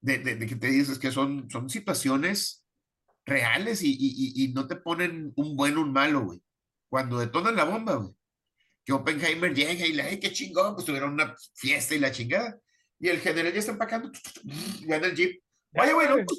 De, 0.00 0.18
de, 0.18 0.36
de 0.36 0.46
que 0.46 0.56
te 0.56 0.66
dices 0.68 0.98
que 0.98 1.10
son, 1.12 1.48
son 1.50 1.68
situaciones 1.68 2.64
reales 3.24 3.82
y, 3.82 3.90
y, 3.92 3.96
y- 4.16 4.44
y 4.44 4.52
no 4.52 4.66
te 4.66 4.74
ponen 4.76 5.32
un 5.36 5.56
bueno 5.56 5.80
o 5.80 5.84
un 5.84 5.92
malo, 5.92 6.24
güey. 6.24 6.42
Cuando 6.88 7.18
detonan 7.18 7.56
la 7.56 7.64
bomba, 7.64 7.94
güey. 7.96 8.14
Que 8.84 8.92
Oppenheimer 8.92 9.54
llega 9.54 9.86
y 9.86 9.92
le, 9.92 10.02
ay, 10.02 10.18
qué 10.20 10.32
chingón, 10.32 10.74
pues 10.74 10.84
tuvieron 10.86 11.12
una 11.12 11.34
fiesta 11.54 11.94
y 11.94 11.98
la 12.00 12.10
chingada. 12.10 12.58
Y 12.98 13.08
el 13.08 13.20
general 13.20 13.52
ya 13.52 13.58
está 13.60 13.72
empacando, 13.72 14.10
ya 14.86 14.96
en 14.96 15.04
el 15.04 15.14
jeep. 15.14 15.42
Ya, 15.72 15.82
Oye, 15.82 15.92
güey, 15.92 16.08
no, 16.08 16.14
pues, 16.24 16.38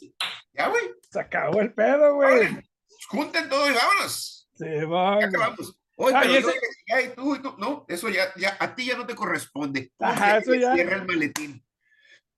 ya, 0.53 0.67
güey, 0.69 0.83
Se 1.09 1.19
acabó 1.19 1.59
el 1.61 1.73
pedo, 1.73 2.15
güey. 2.15 2.33
órale, 2.39 2.69
junten 3.09 3.49
todo 3.49 3.69
y 3.69 3.73
vámonos. 3.73 4.49
Ya 4.55 4.85
va, 4.85 5.15
güey. 5.15 5.27
acabamos. 5.27 5.79
Oye, 5.95 6.15
Ah, 6.17 6.25
y 6.25 6.29
yo 6.41 6.49
ese- 6.49 6.59
ay, 6.93 7.13
tú, 7.15 7.35
y 7.35 7.39
tú, 7.41 7.55
no, 7.57 7.85
eso 7.87 8.09
ya, 8.09 8.33
ya, 8.35 8.57
a 8.59 8.75
ti 8.75 8.85
ya 8.85 8.97
no 8.97 9.05
te 9.05 9.15
corresponde. 9.15 9.91
Ajá, 9.99 10.37
eso 10.37 10.53
ya. 10.55 10.73
Cierra 10.73 10.95
el 10.97 11.05
maletín. 11.05 11.63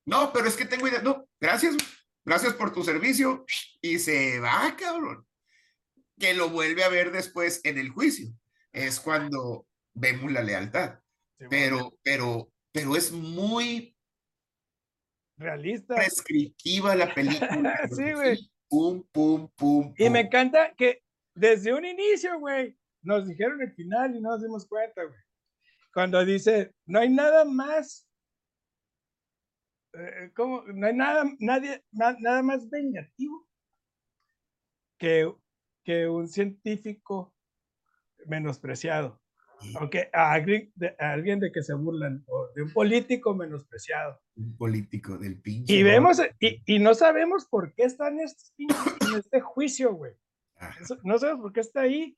No, 0.06 0.32
pero 0.34 0.48
es 0.48 0.56
que 0.56 0.66
tengo 0.66 0.88
idea. 0.88 1.02
No, 1.02 1.28
gracias, 1.40 1.76
gracias 2.24 2.54
por 2.54 2.72
tu 2.74 2.84
servicio. 2.84 3.46
Y 3.82 3.98
se 4.00 4.40
va, 4.40 4.76
cabrón. 4.78 5.26
Que 6.20 6.34
lo 6.34 6.50
vuelve 6.50 6.84
a 6.84 6.90
ver 6.90 7.12
después 7.12 7.60
en 7.64 7.78
el 7.78 7.90
juicio. 7.90 8.28
Es 8.72 9.00
cuando 9.00 9.66
vemos 9.96 10.32
la 10.32 10.44
lealtad. 10.44 11.00
Sí. 11.40 11.46
Pero, 11.50 11.98
pero, 12.04 12.52
pero 12.72 12.96
es 12.96 13.12
muy 13.12 13.96
realista. 15.38 15.96
prescriptiva 15.96 16.96
la 16.96 17.14
película. 17.14 17.80
Sí, 17.92 18.14
güey. 18.14 18.52
Pum, 18.70 19.04
pum, 19.12 19.50
pum. 19.56 19.94
Y 19.98 20.10
me 20.10 20.22
encanta 20.22 20.74
que 20.76 21.04
desde 21.36 21.74
un 21.74 21.86
inicio, 21.86 22.40
güey, 22.40 22.78
nos 23.04 23.28
dijeron 23.28 23.62
el 23.62 23.74
final 23.74 24.16
y 24.16 24.22
no 24.22 24.30
nos 24.32 24.42
dimos 24.42 24.66
cuenta, 24.68 25.04
güey. 25.04 25.20
Cuando 25.94 26.24
dice, 26.26 26.74
no 26.86 27.00
hay 27.00 27.10
nada 27.10 27.46
más, 27.46 28.08
eh, 29.94 30.32
¿cómo? 30.36 30.64
No 30.64 30.88
hay 30.88 30.94
nada, 30.96 31.24
nadie, 31.40 31.84
na- 31.92 32.18
nada 32.20 32.42
más 32.44 32.70
vengativo 32.70 33.48
que, 34.98 35.32
que 35.84 36.08
un 36.08 36.28
científico 36.28 37.34
menospreciado. 38.26 39.22
O 39.82 39.90
que 39.90 40.10
a 40.14 40.32
alguien, 40.32 40.72
de, 40.76 41.52
que 41.52 41.62
se 41.64 41.74
burlan, 41.74 42.24
o 42.28 42.48
de 42.56 42.64
un 42.64 42.72
político 42.74 43.34
menospreciado. 43.36 44.20
Un 44.36 44.56
político 44.58 45.18
del 45.18 45.40
pinche. 45.42 45.74
Y 45.74 45.84
vemos, 45.84 46.22
y, 46.40 46.62
y 46.66 46.80
no 46.80 46.94
sabemos 46.94 47.46
por 47.46 47.74
qué 47.74 47.84
está 47.84 48.08
en 48.10 48.20
este, 48.22 48.52
pinche- 48.58 49.08
en 49.12 49.20
este 49.20 49.42
juicio, 49.42 49.94
güey. 49.94 50.14
Eso- 50.82 50.98
No 51.04 51.18
sabemos 51.18 51.42
por 51.42 51.54
qué 51.54 51.60
está 51.62 51.82
ahí. 51.82 52.18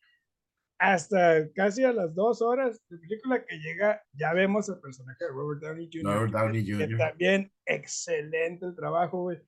Hasta 0.79 1.51
casi 1.53 1.83
a 1.83 1.91
las 1.91 2.13
dos 2.13 2.41
horas 2.43 2.79
de 2.89 2.99
película 2.99 3.43
que 3.43 3.57
llega, 3.57 4.03
ya 4.13 4.31
vemos 4.33 4.69
el 4.69 4.79
personaje 4.79 5.23
de 5.25 5.31
Robert 5.31 5.59
Downey 5.61 5.89
Jr. 5.91 6.03
Robert 6.13 6.31
que- 6.31 6.37
Downey 6.37 6.65
que 6.65 6.73
Jr.. 6.73 6.97
también 6.97 7.51
excelente 7.65 8.65
el 8.67 8.75
trabajo, 8.75 9.21
güey. 9.23 9.39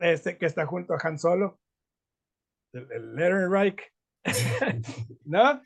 Este 0.00 0.36
que 0.36 0.46
está 0.46 0.66
junto 0.66 0.94
a 0.94 0.98
Han 1.00 1.16
Solo, 1.18 1.60
el, 2.72 2.90
el 2.90 3.16
Ehrenreich, 3.18 3.80
¿no? 5.24 5.62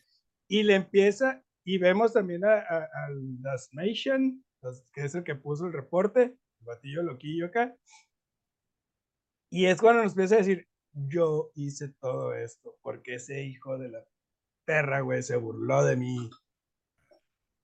Y 0.47 0.63
le 0.63 0.75
empieza, 0.75 1.43
y 1.71 1.77
vemos 1.77 2.15
también 2.15 2.47
a, 2.47 2.55
a, 2.55 2.77
a 2.85 3.09
las 3.43 3.69
Nation, 3.75 4.43
que 4.95 5.05
es 5.05 5.15
el 5.15 5.23
que 5.23 5.35
puso 5.35 5.67
el 5.67 5.75
reporte, 5.75 6.23
el 6.23 6.65
batillo 6.65 7.03
loquillo 7.03 7.45
acá. 7.47 7.77
Y 9.51 9.67
es 9.67 9.79
cuando 9.79 10.03
nos 10.03 10.13
empieza 10.13 10.37
a 10.37 10.39
decir, 10.39 10.67
yo 10.93 11.51
hice 11.55 11.91
todo 12.01 12.33
esto, 12.35 12.79
porque 12.81 13.17
ese 13.17 13.43
hijo 13.45 13.77
de 13.77 13.91
la 13.91 14.03
perra, 14.65 15.01
güey, 15.01 15.23
se 15.23 15.37
burló 15.37 15.85
de 15.85 15.97
mí. 15.97 16.31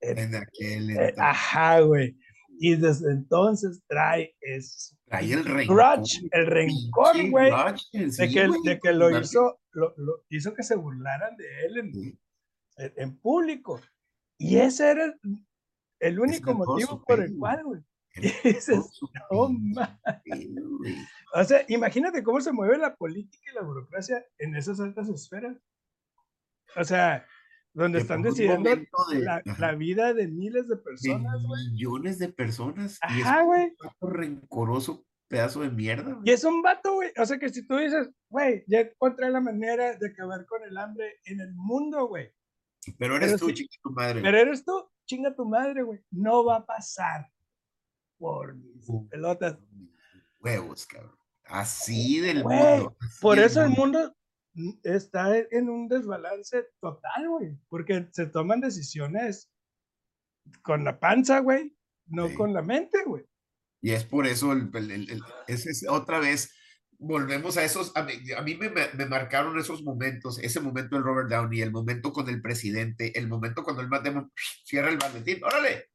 Eh, 0.03 0.15
En 0.19 0.35
aquel 0.35 0.91
eh, 0.91 1.15
entonces. 1.15 1.15
ajá, 1.17 1.81
güey. 1.81 2.15
Y 2.59 2.77
desde 2.77 3.11
entonces 3.11 3.83
trae 3.89 4.37
es 4.41 4.97
Trae 5.07 5.33
el 5.33 5.45
rencor. 5.47 5.97
grudge, 5.97 6.29
el 6.31 6.47
rencor, 6.47 7.31
güey, 7.31 7.51
de 7.93 8.29
que, 8.29 8.49
de 8.65 8.81
que 8.81 8.93
lo 8.93 9.19
hizo, 9.19 9.61
lo, 9.73 9.95
lo 9.97 10.25
hizo 10.29 10.53
que 10.53 10.63
se 10.63 10.77
burlaran 10.77 11.37
de 11.37 11.47
él 11.67 11.79
en, 11.79 12.19
en, 12.77 12.93
en 12.97 13.19
público. 13.19 13.81
Y 14.39 14.57
ese 14.59 14.91
era 14.91 15.05
el, 15.05 15.15
el 16.01 16.21
único 16.21 16.55
motivo 16.55 17.03
por 17.05 17.21
el 17.21 17.37
cual, 17.37 17.65
güey. 17.65 17.81
No 19.31 19.49
pinche 19.49 19.75
ma-". 19.75 20.01
pedo, 20.25 20.79
güey. 20.79 20.95
O 21.35 21.43
sea, 21.45 21.65
imagínate 21.69 22.23
cómo 22.23 22.41
se 22.41 22.53
mueve 22.53 22.79
la 22.79 22.95
política 22.95 23.51
y 23.51 23.55
la 23.55 23.63
burocracia 23.63 24.25
en 24.39 24.55
esas 24.55 24.79
altas 24.79 25.09
esferas. 25.09 25.57
O 26.77 26.85
sea, 26.85 27.27
donde 27.73 27.99
están 27.99 28.23
decidiendo 28.23 28.71
de- 28.71 28.89
la, 29.59 29.73
vida 29.75 30.15
de 30.15 30.29
miles 30.29 30.69
de 30.69 30.77
de 30.77 30.83
personas, 30.83 31.43
güey. 31.43 31.71
millones 31.73 32.19
de 32.21 32.29
personas 32.29 33.01
y 33.11 33.21
es 33.21 33.27
Ajá, 33.27 33.43
güey. 33.43 33.75
un 34.01 34.11
rencoroso 34.13 35.05
pedazo 35.29 35.63
de 35.63 35.71
mierda. 35.71 36.21
Y 36.25 36.31
es 36.31 36.45
un 36.45 36.63
vato, 36.63 36.95
güey. 36.95 37.11
O 37.19 37.27
sea, 37.27 37.39
que 37.39 37.49
si 37.49 37.67
tú 37.67 37.77
dices, 37.79 38.09
güey, 38.29 38.63
ya 38.69 38.81
encontré 38.81 39.29
la 39.31 39.41
manera 39.41 39.97
de 39.97 40.09
acabar 40.09 40.47
con 40.47 40.63
el 40.63 40.77
hambre 40.79 41.21
en 41.25 41.41
el 41.41 41.53
mundo, 41.55 42.07
güey. 42.07 42.31
Pero 42.99 43.17
eres 43.17 43.33
pero 43.33 43.39
tú, 43.39 43.47
sí- 43.49 43.55
chica, 43.55 43.77
tu 43.83 43.91
madre. 43.91 44.21
Pero 44.23 44.39
eres 44.39 44.65
tú, 44.65 44.91
chinga 45.07 45.35
tu 45.35 45.45
madre, 45.45 45.83
güey. 45.83 46.01
No 46.11 46.45
va 46.45 46.57
a 46.57 46.67
pasar 46.67 47.31
por 48.19 48.55
mis 48.55 48.89
Uh. 48.89 49.09
pelotas. 49.09 49.59
Huevos, 50.41 50.87
cabrón. 50.87 51.17
Así 51.45 52.21
del 52.21 52.43
Güey, 52.43 52.57
mundo. 52.59 52.97
así 53.01 53.21
Por 53.21 53.37
del 53.37 53.45
eso 53.47 53.63
el 53.63 53.71
mundo. 53.71 53.99
mundo 54.01 54.17
mm, 54.55 54.71
está 54.85 55.37
en- 55.39 55.69
un 55.69 55.89
desbalance 55.89 56.67
total, 56.81 57.29
güey. 57.29 57.59
Porque 57.69 58.09
se 58.13 58.27
toman 58.27 58.61
decisiones 58.61 59.51
con 60.63 60.85
la 60.85 60.99
panza, 61.01 61.41
güey, 61.41 61.77
no 62.07 62.29
Sí. 62.29 62.35
con 62.35 62.53
la 62.55 62.63
mente, 62.63 63.03
güey. 63.05 63.25
Y 63.83 63.91
es 63.91 64.05
por 64.05 64.27
eso, 64.27 64.53
el, 64.53 64.71
el- 64.75 64.91
el- 64.91 65.11
el- 65.11 65.23
ese 65.49 65.71
es 65.71 65.87
otra 65.89 66.19
vez, 66.19 66.55
volvemos 67.07 67.57
a 67.57 67.65
esos, 67.65 67.93
a 67.95 68.03
mí, 68.03 68.13
a 68.37 68.43
mí 68.43 68.55
me, 68.57 68.71
me- 68.71 69.07
marcaron 69.07 69.59
esos 69.59 69.83
momentos, 69.83 70.39
ese 70.39 70.61
momento 70.61 70.97
del 70.97 71.05
Robert 71.05 71.29
Downey, 71.31 71.61
el 71.63 71.71
momento 71.71 72.13
con 72.13 72.29
el 72.29 72.41
presidente, 72.43 73.19
el 73.19 73.29
momento 73.29 73.63
cuando 73.63 73.83
el 73.83 73.89
Matt 73.89 74.05
Damon 74.05 74.33
cierra 74.65 74.89
el 74.91 74.99
maletín, 74.99 75.43
órale, 75.45 75.91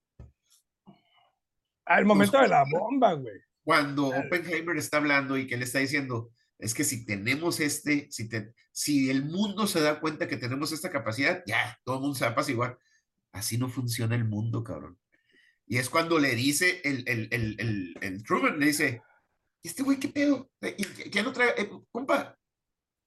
Al 1.85 2.05
momento 2.05 2.39
de 2.39 2.47
la 2.47 2.63
bomba, 2.69 3.13
güey. 3.13 3.39
cuando 3.63 4.09
Claro. 4.09 4.25
Oppenheimer 4.27 4.77
está 4.77 4.97
hablando 4.97 5.37
y 5.37 5.47
que 5.47 5.57
le 5.57 5.65
está 5.65 5.79
diciendo, 5.79 6.31
es 6.57 6.73
que 6.73 6.83
si 6.83 7.05
tenemos 7.05 7.59
este, 7.59 8.07
si, 8.11 8.29
te- 8.29 8.53
si 8.71 9.09
el 9.09 9.25
mundo 9.25 9.65
se 9.67 9.81
da 9.81 9.99
cuenta 9.99 10.27
que 10.27 10.37
tenemos 10.37 10.71
esta 10.71 10.89
capacidad, 10.89 11.43
ya, 11.45 11.79
todo 11.83 11.95
el 11.95 12.01
mundo 12.01 12.15
se 12.15 12.25
va 12.25 12.29
a 12.29 12.33
apaciguar. 12.33 12.77
Así 13.31 13.57
no 13.57 13.69
funciona 13.69 14.15
el 14.15 14.25
mundo, 14.25 14.63
cabrón. 14.63 14.97
Y 15.65 15.77
es 15.77 15.89
cuando 15.89 16.17
le 16.19 16.35
dice 16.35 16.81
el, 16.83 17.03
el, 17.07 17.27
el, 17.31 17.55
el, 17.59 17.95
el 18.01 18.23
Truman, 18.23 18.59
le 18.59 18.65
dice, 18.67 19.01
este 19.63 19.83
güey, 19.83 19.99
¿qué 19.99 20.07
pedo? 20.09 20.49
¿y 20.61 20.83
qué- 20.85 21.09
¿Qué 21.11 21.23
no 21.23 21.31
trae? 21.33 21.49
Eh, 21.57 21.69
compa, 21.91 22.37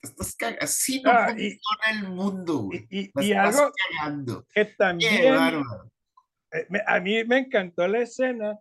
estás 0.02 0.36
cag- 0.36 0.58
así 0.60 1.00
no 1.02 1.10
Ah, 1.10 1.30
y- 1.36 1.58
funciona 1.58 1.90
el 2.00 2.08
mundo, 2.10 2.58
güey. 2.64 2.86
Y, 2.90 3.00
y- 3.06 3.12
y 3.26 3.32
algo 3.32 3.72
cagando. 3.98 4.46
que 4.54 4.64
también 4.64 5.34
eh, 6.52 6.82
a 6.86 7.00
mí 7.00 7.24
me 7.24 7.38
encantó 7.38 7.86
la 7.88 8.00
escena 8.00 8.58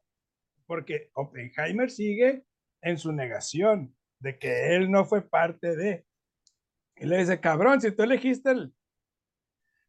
porque 0.66 1.10
Oppenheimer 1.14 1.92
sigue 1.92 2.46
en 2.82 2.98
su 2.98 3.12
negación 3.12 3.94
de 4.20 4.38
que 4.40 4.76
él 4.76 4.90
no 4.90 5.04
fue 5.06 5.22
parte 5.28 5.76
de. 5.76 6.06
Y 6.96 7.06
le 7.06 7.18
dice, 7.18 7.40
cabrón, 7.42 7.82
si 7.82 7.92
tú 7.92 8.04
elegiste 8.04 8.52
el, 8.52 8.74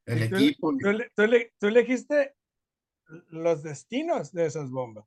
El 0.06 0.28
tú, 0.30 0.36
equipo, 0.36 0.72
tú 0.78 0.98
tú 1.14 1.22
tú 1.60 1.66
elegiste 1.68 2.34
los 3.28 3.62
destinos 3.62 4.32
de 4.32 4.46
esas 4.46 4.70
bombas. 4.70 5.04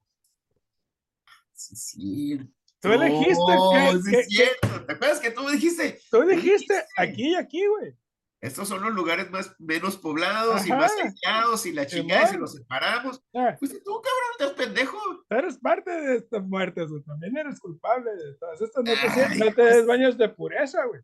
sí, 1.53 1.75
sí, 1.75 2.39
Tú 2.81 2.91
elegiste 2.91 3.35
Oh, 3.39 3.73
que- 4.03 4.19
es 4.19 4.27
cierto. 4.27 4.85
¿Te 4.85 4.93
acuerdas 4.93 5.19
que 5.19 5.31
tú 5.31 5.47
dijiste? 5.49 5.99
Tú 6.11 6.21
Tú 6.21 6.27
dijiste. 6.27 6.83
aquí 6.97 7.31
y 7.31 7.35
aquí, 7.35 7.65
güey. 7.67 7.95
Estos 8.41 8.67
son 8.67 8.83
los 8.83 8.93
lugares 8.93 9.31
más 9.31 9.55
menos 9.57 9.97
poblados 9.97 10.67
y 10.67 10.69
más 10.69 10.91
aislados 11.01 11.65
y 11.65 11.71
la 11.73 11.87
chingada 11.87 12.25
y 12.25 12.27
se 12.33 12.37
los 12.37 12.53
separamos. 12.53 13.23
Ah, 13.33 13.55
Pues 13.57 13.71
tú, 13.83 14.01
cabrón, 14.01 14.31
estás 14.37 14.51
pendejo. 14.51 14.97
eres 15.31 15.57
parte 15.57 15.89
de 15.89 16.17
estas 16.17 16.43
muertes, 16.43 16.89
güey. 16.91 17.01
También 17.03 17.35
eres 17.37 17.59
culpable 17.59 18.11
de 18.15 18.35
todas 18.35 18.61
estas. 18.61 18.83
No 18.83 18.93
te, 18.93 18.99
Ay, 18.99 19.39
no 19.39 19.45
te 19.45 19.51
pues. 19.53 19.75
des 19.77 19.85
baños 19.87 20.17
de 20.17 20.29
pureza, 20.29 20.85
güey. 20.85 21.01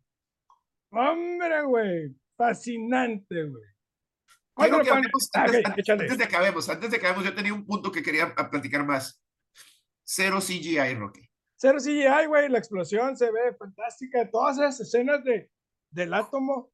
Hombre, 0.90 1.62
güey. 1.64 2.14
Fascinante, 2.36 3.44
güey. 3.44 3.64
Ah, 4.54 4.66
antes, 4.66 5.88
antes- 5.88 6.10
de 6.10 6.16
que 6.18 6.24
acabemos, 6.24 6.68
antes 6.68 6.90
de 6.90 6.98
que 7.00 7.06
acabemos, 7.06 7.24
yo 7.24 7.34
tenía 7.34 7.54
un 7.54 7.64
punto 7.66 7.90
que 7.90 8.02
quería 8.02 8.34
platicar 8.34 8.84
más. 8.84 9.20
Cero 10.04 10.38
CGI, 10.40 10.94
Rocky. 10.94 11.28
Cero 11.62 11.78
CGI, 11.78 12.26
güey, 12.26 12.48
la 12.48 12.58
explosión 12.58 13.16
se 13.16 13.30
ve 13.30 13.54
fantástica. 13.56 14.28
Todas 14.28 14.58
esas 14.58 14.80
escenas 14.80 15.22
de, 15.22 15.48
del 15.90 16.12
átomo 16.12 16.72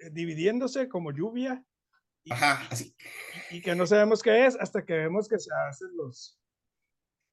eh, 0.00 0.08
dividiéndose 0.10 0.88
como 0.88 1.12
lluvia 1.12 1.62
Ajá, 2.30 2.66
así. 2.70 2.96
y 3.50 3.60
que 3.60 3.74
no 3.74 3.86
sabemos 3.86 4.22
qué 4.22 4.46
es 4.46 4.56
hasta 4.58 4.86
que 4.86 4.94
vemos 4.94 5.28
que 5.28 5.38
se 5.38 5.50
hacen 5.68 5.88
los, 5.94 6.40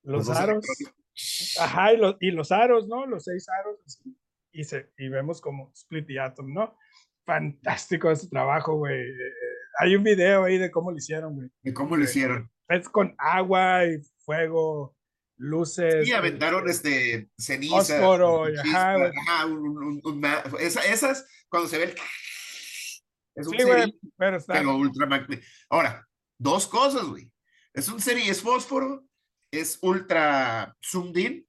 los, 0.03 0.25
dos 0.27 0.35
aros. 0.35 0.65
Ajá, 1.61 1.93
y 1.93 1.97
los, 1.97 2.17
y 2.19 2.31
los 2.31 2.51
aros, 2.51 2.89
¿no? 2.89 3.05
Los 3.05 3.23
seis 3.23 3.47
aros. 3.47 3.79
así, 3.85 4.19
Y, 4.51 4.65
se, 4.65 4.91
y 4.97 5.07
vemos 5.07 5.39
como 5.39 5.71
Split 5.73 6.07
the 6.07 6.19
Atom, 6.19 6.53
¿no? 6.53 6.77
Fantástico 7.25 8.11
ese 8.11 8.27
trabajo, 8.27 8.75
güey. 8.75 8.99
eh, 8.99 9.07
eh, 9.07 9.59
hay 9.79 9.95
un 9.95 10.03
video 10.03 10.43
ahí 10.43 10.57
de 10.57 10.69
cómo 10.69 10.91
lo 10.91 10.97
hicieron, 10.97 11.35
güey. 11.35 11.49
¿Y 11.63 11.71
cómo 11.71 11.95
lo 11.95 12.03
hicieron? 12.03 12.51
Es 12.67 12.89
con 12.89 13.15
agua 13.17 13.85
y 13.85 14.01
fuego, 14.25 14.98
luces. 15.39 16.05
Sí, 16.05 16.11
aventaron 16.13 16.67
eh, 16.67 16.71
este 16.71 17.29
ceniza. 17.37 17.97
chispas, 17.99 18.59
ajá, 18.59 18.95
ajá, 19.07 19.45
un- 19.47 20.01
un- 20.03 20.25
esa- 20.59 20.81
esas, 20.85 21.25
cuando 21.49 21.67
se 21.67 21.77
ve 21.79 21.83
el. 21.85 21.95
Es 23.35 23.47
un 23.47 23.53
Sí, 23.57 23.63
cerillo, 23.63 23.97
pero 24.17 24.37
está. 24.37 24.53
pero 24.53 24.75
ultra 24.75 25.07
Ahora, 25.69 26.07
dos 26.37 26.67
cosas, 26.67 27.05
güey. 27.05 27.31
Es 27.73 27.87
un 27.87 28.01
serie, 28.01 28.29
es 28.29 28.41
fósforo, 28.41 29.05
es 29.51 29.79
ultra 29.81 30.75
zoomed 30.83 31.17
in, 31.17 31.47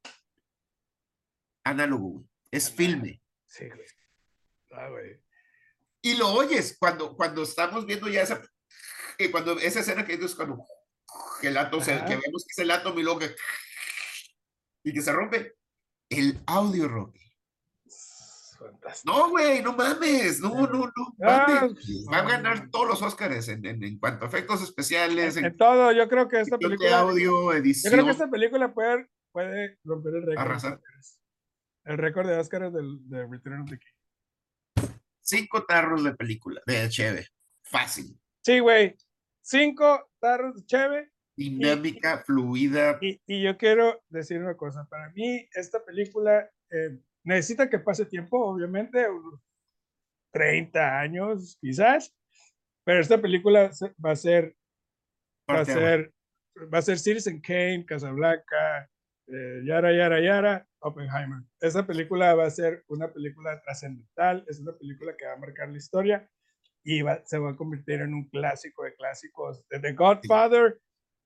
análogo, 1.64 2.08
güey. 2.10 2.24
Es 2.50 2.70
filme. 2.72 3.20
Sí, 3.46 3.66
güey. 3.68 3.86
Ah, 4.72 4.88
güey. 4.88 5.20
Y 6.02 6.14
lo 6.16 6.28
oyes 6.32 6.76
cuando, 6.78 7.16
cuando 7.16 7.42
estamos 7.42 7.84
viendo 7.86 8.08
ya 8.08 8.22
esa, 8.22 8.40
que 9.18 9.30
cuando 9.30 9.58
esa 9.58 9.80
escena 9.80 10.04
que 10.06 10.14
es 10.14 10.34
cuando 10.34 10.64
que 11.40 11.48
el 11.48 11.56
átomo, 11.56 11.84
que 11.84 11.92
vemos 11.92 12.44
que 12.44 12.52
es 12.52 12.58
el 12.58 12.70
átomo 12.70 12.98
y 13.00 13.02
luego 13.02 13.18
que, 13.18 13.34
y 14.84 14.92
que 14.92 15.02
se 15.02 15.12
rompe. 15.12 15.54
El 16.08 16.40
audio, 16.46 16.88
Rocky. 16.88 17.20
Fantástico. 18.58 19.16
No, 19.16 19.30
güey, 19.30 19.62
no 19.62 19.72
mames, 19.74 20.38
no, 20.40 20.54
no, 20.66 20.66
no, 20.66 20.92
Ah, 21.22 21.46
mames. 21.62 22.06
Va 22.12 22.18
a 22.18 22.28
ganar 22.28 22.68
todos 22.70 22.88
los 22.88 23.02
Oscars 23.02 23.48
en, 23.48 23.64
en, 23.64 23.82
en 23.82 23.98
cuanto 23.98 24.24
a 24.24 24.28
efectos 24.28 24.62
especiales, 24.62 25.36
en, 25.36 25.46
En 25.46 25.56
todo, 25.56 25.92
yo 25.92 26.08
creo 26.08 26.28
que 26.28 26.40
esta 26.40 26.58
película. 26.58 27.00
audio, 27.00 27.30
Yo 27.30 27.52
edición. 27.54 27.92
creo 27.92 28.04
que 28.04 28.10
esta 28.10 28.28
película 28.30 28.74
puede, 28.74 29.08
puede 29.32 29.78
romper 29.84 30.14
el 30.16 30.20
récord. 30.26 30.34
de 30.34 30.40
Arrasar. 30.40 30.72
Oscars. 30.74 31.18
El 31.84 31.98
récord 31.98 32.28
de 32.28 32.36
Oscars 32.36 32.72
del, 32.74 33.08
de 33.08 33.26
Return 33.26 33.62
of 33.62 33.70
the 33.70 33.78
King. 33.78 34.86
Cinco 35.22 35.64
tarros 35.64 36.04
de 36.04 36.14
película, 36.14 36.60
de 36.66 36.88
Cheve. 36.90 37.28
Fácil. 37.62 38.18
Sí, 38.42 38.58
güey. 38.58 38.94
Cinco 39.42 40.10
tarros 40.20 40.54
de 40.56 40.64
cheve. 40.66 41.12
Dinámica, 41.36 42.18
fluida. 42.24 42.98
Y, 43.00 43.20
y 43.26 43.42
yo 43.42 43.56
quiero 43.56 44.02
decir 44.08 44.40
una 44.40 44.56
cosa. 44.56 44.86
Para 44.88 45.10
mí, 45.10 45.48
esta 45.54 45.84
película 45.84 46.50
eh, 46.70 46.98
necesita 47.24 47.68
que 47.70 47.78
pase 47.78 48.04
tiempo, 48.06 48.38
obviamente, 48.44 49.08
unos 49.08 49.40
30 50.32 51.00
años 51.00 51.56
quizás. 51.60 52.14
Pero 52.84 53.00
esta 53.00 53.20
película 53.20 53.70
va 54.04 54.10
a 54.12 54.16
ser 54.16 54.56
va 55.50 55.60
a 55.60 55.64
ser 55.74 56.12
va 56.72 56.78
a 56.78 56.82
ser 56.82 56.98
Citizen 56.98 57.40
Kane, 57.40 57.84
Casablanca, 57.86 58.88
eh, 59.26 59.62
Yara 59.64 59.92
Yara 59.92 60.20
Yara, 60.20 60.66
Oppenheimer. 60.80 61.40
Esa 61.60 61.86
película 61.86 62.34
va 62.34 62.46
a 62.46 62.50
ser 62.50 62.84
una 62.88 63.12
película 63.12 63.60
trascendental, 63.62 64.44
es 64.48 64.60
una 64.60 64.72
película 64.76 65.16
que 65.16 65.26
va 65.26 65.32
a 65.34 65.38
marcar 65.38 65.68
la 65.70 65.78
historia 65.78 66.28
y 66.82 67.02
va- 67.02 67.22
se 67.24 67.38
va 67.38 67.50
a 67.50 67.56
convertir 67.56 68.00
en 68.00 68.14
un 68.14 68.28
clásico 68.28 68.84
de 68.84 68.94
clásicos. 68.94 69.64
The 69.68 69.92
Godfather, 69.92 70.80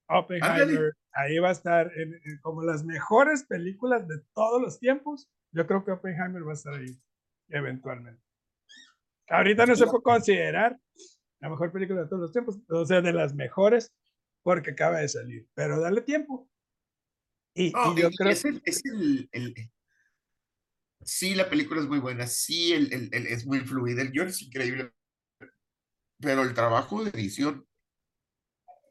Oppenheimer, 0.08 0.92
ahí 1.12 1.38
va 1.38 1.48
a 1.48 1.52
estar 1.52 1.90
en- 1.98 2.14
en 2.24 2.38
como 2.42 2.62
las 2.62 2.84
mejores 2.84 3.44
películas 3.44 4.06
de 4.06 4.20
todos 4.34 4.60
los 4.60 4.78
tiempos. 4.78 5.28
Yo 5.52 5.66
creo 5.66 5.84
que 5.84 5.92
Oppenheimer 5.92 6.46
va 6.46 6.50
a 6.50 6.54
estar 6.54 6.74
ahí 6.74 7.00
eventualmente. 7.48 8.22
Ahorita 9.28 9.64
no 9.66 9.74
se 9.76 9.86
puede 9.86 10.02
considerar 10.02 10.78
la 11.40 11.48
mejor 11.48 11.72
película 11.72 12.02
de 12.02 12.08
todos 12.08 12.20
los 12.22 12.32
tiempos, 12.32 12.58
o 12.68 12.84
sea, 12.84 13.00
de 13.00 13.12
las 13.12 13.34
mejores, 13.34 13.92
porque 14.42 14.72
acaba 14.72 14.98
de 15.00 15.08
salir. 15.08 15.48
Pero 15.54 15.80
dale 15.80 16.02
tiempo. 16.02 16.50
Y, 17.54 17.70
No, 17.70 17.92
y 17.96 18.02
yo 18.02 18.08
y- 18.08 18.12
y 18.12 18.16
creo 18.16 18.30
es 18.30 18.44
el, 18.44 18.62
es 18.64 18.84
el- 18.84 19.28
el- 19.32 19.54
sí, 21.02 21.34
la 21.34 21.48
película 21.48 21.80
es 21.80 21.86
muy 21.86 21.98
buena, 22.00 22.26
sí, 22.26 22.72
el- 22.72 22.92
es 23.12 23.46
muy 23.46 23.60
fluida, 23.60 24.02
el 24.02 24.10
guion 24.10 24.28
es 24.28 24.42
increíble, 24.42 24.92
pero 26.18 26.42
el 26.42 26.52
trabajo 26.54 27.04
de 27.04 27.10
edición, 27.10 27.66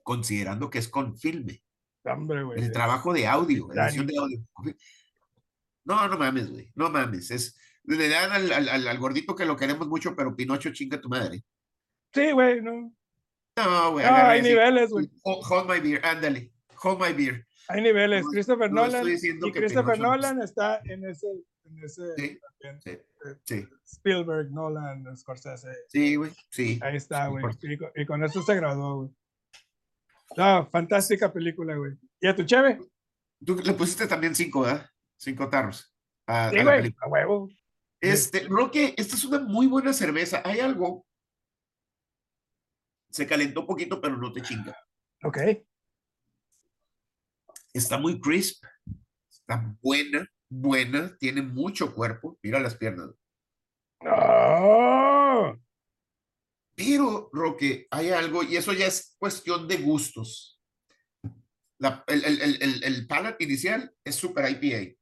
considerando 0.03 0.69
que 0.69 0.79
es 0.79 0.87
con 0.87 1.17
filme, 1.17 1.63
hombre, 2.05 2.43
güey. 2.43 2.61
el 2.61 2.71
trabajo 2.71 3.13
de 3.13 3.25
audio, 3.27 3.71
edición 3.73 4.05
de 4.07 4.17
audio. 4.17 4.39
No, 5.85 6.07
no 6.07 6.17
mames, 6.17 6.49
güey, 6.51 6.71
no 6.75 6.89
mames, 6.89 7.31
es, 7.31 7.57
le 7.83 8.07
dan 8.09 8.31
al, 8.31 8.51
al- 8.51 8.87
al- 8.87 8.97
gordito 8.99 9.35
que 9.35 9.45
lo 9.45 9.57
queremos 9.57 9.87
mucho, 9.87 10.15
pero 10.15 10.35
Pinocho 10.35 10.71
chinga 10.71 10.99
tu 11.01 11.09
madre. 11.09 11.43
Sí, 12.13 12.31
güey, 12.31 12.61
no. 12.61 12.93
No, 13.57 13.91
güey, 13.91 14.05
No, 14.05 14.11
agarra 14.11 14.29
hay 14.31 14.41
niveles, 14.41 14.89
güey. 14.91 15.09
Hold, 15.23 15.69
my 15.69 15.79
beer, 15.79 16.05
ándale, 16.05 16.51
hold 16.81 16.99
my 17.01 17.13
beer. 17.13 17.45
Hay 17.69 17.81
niveles. 17.81 18.23
No, 18.23 18.31
Christopher 18.31 18.71
no 18.71 18.85
Nolan. 18.85 19.07
Y 19.07 19.51
Christopher 19.51 19.93
Pinocho 19.95 20.01
Nolan 20.11 20.41
está 20.41 20.81
en 20.85 21.05
ese. 21.05 21.27
En 21.65 21.79
ese 21.83 22.01
Sí, 22.17 22.39
también, 22.59 22.81
sí, 22.83 22.89
eh, 22.91 23.35
sí, 23.45 23.67
Spielberg, 23.85 24.51
Nolan, 24.51 25.15
Scorsese. 25.17 25.69
sí, 25.87 26.15
güey, 26.17 26.31
sí. 26.49 26.77
Ahí 26.81 26.97
está, 26.97 27.27
güey. 27.27 27.43
100%. 27.45 27.73
Y, 27.73 27.77
con- 27.77 27.91
y 27.95 28.05
con 28.05 28.23
esto 28.23 28.41
se 28.41 28.55
graduó, 28.55 28.95
güey. 28.97 29.09
No, 30.37 30.67
fantástica 30.69 31.31
película, 31.31 31.75
güey. 31.75 31.93
¿Y 32.19 32.27
a 32.27 32.35
tu 32.35 32.43
cheve? 32.43 32.79
Tú 33.45 33.55
le 33.55 33.73
pusiste 33.73 34.07
también 34.07 34.35
cinco, 34.35 34.61
¿verdad? 34.61 34.89
Cinco 35.17 35.49
tarros. 35.49 35.93
a- 36.27 36.49
Sí, 36.49 36.57
a 36.57 36.63
la 36.63 36.75
película. 36.77 37.07
Huevo. 37.07 37.49
Este, 38.01 38.47
Roque, 38.49 38.93
esta 38.97 39.15
es 39.15 39.23
una 39.25 39.39
muy 39.39 39.67
buena 39.67 39.93
cerveza. 39.93 40.41
Hay 40.45 40.59
algo. 40.59 41.05
Se 43.09 43.27
calentó 43.27 43.61
un 43.61 43.67
poquito, 43.67 44.01
pero 44.01 44.17
no 44.17 44.31
te 44.33 44.41
chinga. 44.41 44.75
Ok. 45.23 45.37
Está 47.73 47.97
muy 47.97 48.19
crisp. 48.19 48.63
Está 49.29 49.75
buena, 49.81 50.27
buena. 50.49 51.15
Tiene 51.17 51.41
mucho 51.41 51.93
cuerpo. 51.93 52.37
Mira 52.41 52.59
las 52.59 52.75
piernas. 52.75 53.11
¡Oh! 54.01 54.92
Pero, 56.75 57.29
Roque, 57.31 57.87
hay 57.91 58.09
algo, 58.09 58.43
y 58.43 58.57
eso 58.57 58.73
ya 58.73 58.87
es 58.87 59.15
cuestión 59.19 59.67
de 59.67 59.77
gustos. 59.77 60.59
La- 61.77 62.03
el, 62.07 62.23
el, 62.25 62.41
el, 62.41 62.61
el, 62.61 62.83
el 62.83 63.07
palate 63.07 63.43
inicial 63.43 63.93
es 64.03 64.15
super 64.15 64.49
IPA. 64.49 64.95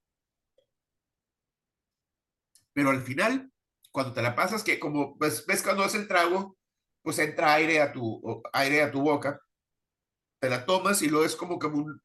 Pero 2.74 2.90
al 2.90 3.02
final, 3.02 3.52
cuando 3.92 4.14
te 4.14 4.22
la 4.22 4.36
pasas, 4.36 4.64
que 4.64 4.80
como 4.80 5.18
pues, 5.18 5.46
ves 5.46 5.62
cuando 5.64 5.86
es 5.86 5.96
el 5.96 6.08
trago, 6.08 6.58
pues 7.04 7.20
entra 7.20 7.54
aire 7.54 7.82
a 7.82 7.92
tu, 7.92 8.42
aire 8.54 8.82
a 8.82 8.92
tu 8.92 9.02
boca, 9.02 9.42
te 10.40 10.50
la 10.50 10.66
tomas 10.66 11.02
y 11.02 11.10
luego 11.10 11.26
es 11.26 11.36
como, 11.36 11.60
como 11.60 11.84
un, 11.84 12.02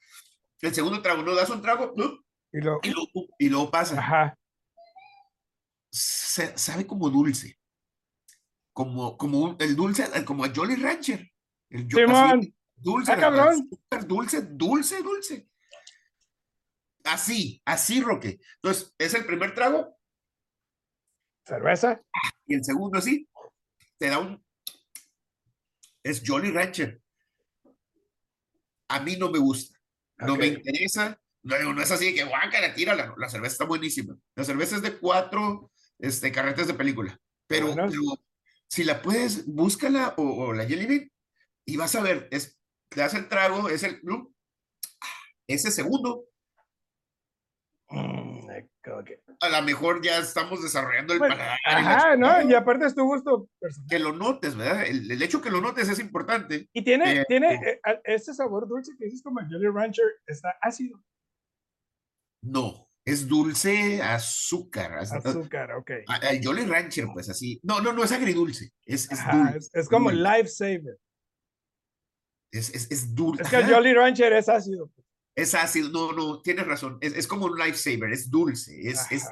el 0.61 0.75
segundo 0.75 1.03
trago, 1.03 1.23
no 1.23 1.35
das 1.35 1.51
un 1.51 1.63
trago, 1.63 1.93
¿no? 1.97 2.25
Y 2.53 2.61
lo. 2.61 2.81
y, 2.83 2.91
luego, 2.91 3.11
y 3.39 3.49
luego 3.49 3.71
pasa. 3.71 3.99
Ajá. 3.99 4.39
Se- 5.91 6.57
sabe 6.59 6.87
como 6.87 7.09
dulce. 7.11 7.59
Como, 8.77 9.17
como 9.17 9.39
un- 9.39 9.57
el 9.59 9.75
dulce, 9.75 10.05
como 10.27 10.45
a 10.45 10.53
Jolly 10.55 10.77
Rancher. 10.77 11.33
El 11.71 11.89
Simón. 11.91 12.55
dulce, 12.77 13.13
Ah, 13.13 13.17
cabrón. 13.17 13.71
dulce, 14.07 14.43
dulce, 14.43 15.03
dulce. 15.03 15.49
Así, 17.05 17.63
así, 17.65 18.03
Roque. 18.03 18.39
Entonces, 18.57 18.95
es 18.99 19.15
el 19.15 19.25
primer 19.25 19.55
trago 19.55 19.97
Cerveza. 21.47 22.03
y 22.47 22.55
el 22.57 22.63
segundo 22.67 22.99
así. 22.99 23.27
Te 23.97 24.11
da 24.11 24.19
un. 24.19 24.45
Es 26.03 26.23
Jolly 26.27 26.51
Rancher. 26.51 27.01
A 28.89 29.01
mí 29.01 29.17
no 29.17 29.31
me 29.31 29.39
gusta. 29.39 29.79
No 30.19 30.37
me 30.37 30.49
interesa. 30.49 31.19
No, 31.45 31.73
no 31.73 31.81
es 31.81 31.91
así 31.91 32.07
de 32.07 32.15
que 32.15 32.25
guácala, 32.25 32.75
tírala. 32.75 33.15
La 33.17 33.31
cerveza 33.31 33.53
está 33.53 33.65
buenísima. 33.65 34.19
La 34.35 34.45
cerveza 34.45 34.77
es 34.77 34.83
de 34.83 34.99
cuatro 34.99 35.71
este, 35.99 36.31
carretes 36.31 36.67
de 36.67 36.75
película. 36.75 37.19
Pero, 37.47 37.69
Bueno. 37.69 37.87
pero 37.89 38.03
si 38.69 38.85
la 38.85 39.03
puedes, 39.03 39.47
búscala 39.47 40.15
o, 40.17 40.23
o 40.47 40.53
la 40.53 40.67
Jelly 40.67 40.87
Bean 40.87 41.11
y 41.67 41.77
vas 41.77 41.95
a 41.95 42.03
ver, 42.03 42.29
es, 42.31 42.59
te 42.91 43.01
das 43.01 43.15
el 43.15 43.29
trago, 43.29 43.69
es 43.69 43.83
el, 43.83 44.01
¿no? 44.03 44.33
ese 45.49 45.71
segundo, 45.71 46.25
Mm, 47.89 48.49
que- 49.05 49.23
A 49.41 49.49
lo 49.49 49.63
mejor 49.63 50.03
ya 50.03 50.19
estamos 50.19 50.61
desarrollando 50.61 51.13
el 51.13 51.21
Pues, 51.21 51.31
paladar. 51.31 51.57
Ajá. 51.65 52.17
¿no? 52.17 52.43
Y 52.43 52.53
aparte 52.53 52.85
es 52.87 52.97
tu 52.97 53.05
gusto 53.05 53.49
personal. 53.61 53.89
Que 53.89 53.99
lo 54.01 54.13
notes, 54.13 54.57
¿verdad? 54.57 54.85
El, 54.87 55.09
el 55.09 55.23
hecho 55.23 55.41
que 55.41 55.51
lo 55.51 55.61
notes 55.61 55.89
es 55.89 56.01
importante. 56.01 56.69
Y 56.73 56.83
tiene, 56.83 57.21
Eh, 57.21 57.25
tiene 57.29 57.55
eh. 57.55 57.81
eh, 57.87 58.01
este 58.05 58.35
sabor 58.35 58.67
dulce 58.67 58.91
que 58.99 59.05
dices 59.05 59.23
como 59.23 59.39
el 59.39 59.47
Jolly 59.47 59.69
Rancher, 59.69 60.05
está 60.27 60.57
ácido. 60.61 61.01
No, 62.43 62.86
es 63.07 63.27
dulce 63.27 64.03
azúcar. 64.03 64.99
az- 64.99 65.13
Azúcar, 65.13 65.73
ok. 65.73 65.91
El 66.31 66.45
Jolly 66.45 66.67
Rancher, 66.67 67.07
pues 67.15 67.31
así. 67.31 67.59
No, 67.63 67.81
no, 67.81 67.93
no 67.93 68.05
es 68.05 68.13
agridulce. 68.13 68.73
Es, 68.85 69.11
es 69.11 69.19
Ajá, 69.21 69.37
dulce. 69.39 69.57
es, 69.59 69.71
es 69.73 69.89
como 69.89 70.11
dulce. 70.11 70.23
lifesaver. 70.37 70.99
Es, 72.53 72.71
es, 72.75 72.91
es 72.91 73.15
dulce. 73.15 73.43
Es 73.45 73.49
que 73.49 73.57
el 73.57 73.65
Ajá. 73.65 73.75
Jolly 73.77 73.95
Rancher 73.95 74.33
es 74.33 74.49
ácido. 74.49 74.91
Es 75.35 75.55
ácido, 75.55 75.91
no, 75.91 76.13
no, 76.13 76.41
tienes 76.41 76.67
razón. 76.67 76.97
Es, 77.01 77.15
es 77.15 77.27
como 77.27 77.45
un 77.47 77.59
lifesaver, 77.59 78.11
es 78.13 78.31
dulce, 78.31 78.73
es, 78.89 79.01
es, 79.13 79.25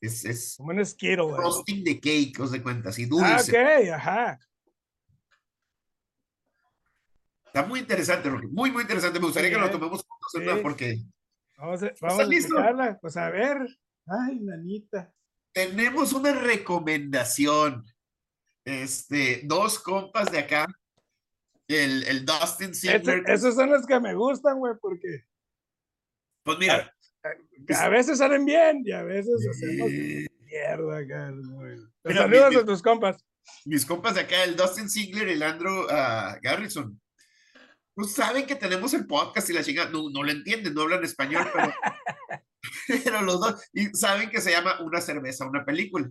es, 0.00 0.24
es, 0.24 0.54
Como 0.56 0.72
un. 0.72 1.34
¿eh? 1.34 1.36
frosting 1.36 1.84
de 1.84 2.00
cake, 2.00 2.38
os 2.40 2.50
de 2.50 2.62
cuenta, 2.62 2.88
así 2.90 3.04
Ah, 3.04 3.06
dulce. 3.08 3.52
ok, 3.52 3.88
ajá. 3.94 4.38
Está 7.46 7.64
muy 7.66 7.80
interesante, 7.80 8.28
Rocky, 8.30 8.46
muy, 8.48 8.70
muy 8.72 8.82
interesante. 8.82 9.20
Me 9.20 9.26
gustaría 9.26 9.50
que 9.50 9.56
lo 9.58 9.70
tomemos 9.70 10.02
juntos 10.02 10.30
Sí. 10.56 10.60
porque 10.62 11.02
Vamos 11.58 11.82
a, 11.82 11.92
vamos 12.00 12.50
a. 12.80 12.98
Pues 13.00 13.16
a 13.16 13.30
ver. 13.30 13.58
Ay, 14.06 14.40
nanita. 14.40 15.12
tenemos 15.52 16.12
una 16.12 16.32
recomendación. 16.32 17.84
Este, 18.64 19.42
dos 19.44 19.78
compas 19.80 20.30
de 20.30 20.38
acá, 20.38 20.66
el, 21.66 22.04
el 22.04 22.24
Dustin 22.24 22.72
Ziegler. 22.74 23.24
esos 23.26 23.56
son 23.56 23.70
los 23.70 23.84
que 23.86 23.98
me 23.98 24.14
gustan, 24.14 24.58
güey, 24.60 24.74
porque 24.80 25.24
Pues 26.44 26.58
mira, 26.58 26.94
a 27.76 27.88
veces 27.88 28.18
salen 28.18 28.44
bien 28.44 28.82
y 28.84 28.92
a 28.92 29.02
veces 29.02 29.44
hacemos 29.50 29.90
mierda 30.42 30.98
acá. 30.98 31.32
güey. 31.32 31.78
Saludos 32.04 32.50
mi- 32.50 32.56
a 32.60 32.64
tus 32.64 32.82
compas. 32.82 33.24
mis 33.64 33.84
compas 33.84 34.14
de 34.14 34.20
acá, 34.20 34.44
el 34.44 34.54
Dustin 34.56 34.88
Ziegler 34.88 35.26
y 35.28 35.32
el 35.32 35.42
Andrew 35.42 35.86
ah, 35.90 36.38
Garrison, 36.40 37.00
pues 37.94 38.12
saben 38.12 38.46
que 38.46 38.56
tenemos 38.56 38.94
el 38.94 39.06
podcast 39.06 39.48
y 39.50 39.52
la 39.52 39.62
chinga, 39.62 39.88
no, 39.90 40.08
no 40.10 40.22
lo 40.22 40.30
entienden, 40.30 40.74
no 40.74 40.82
hablan 40.82 41.04
español, 41.04 41.46
pero, 41.52 41.72
pero 43.04 43.22
los 43.22 43.40
dos, 43.40 43.62
y 43.72 43.86
saben 43.94 44.30
que 44.30 44.40
se 44.40 44.50
llama 44.50 44.80
Una 44.80 45.00
cerveza, 45.00 45.46
una 45.46 45.64
película. 45.64 46.10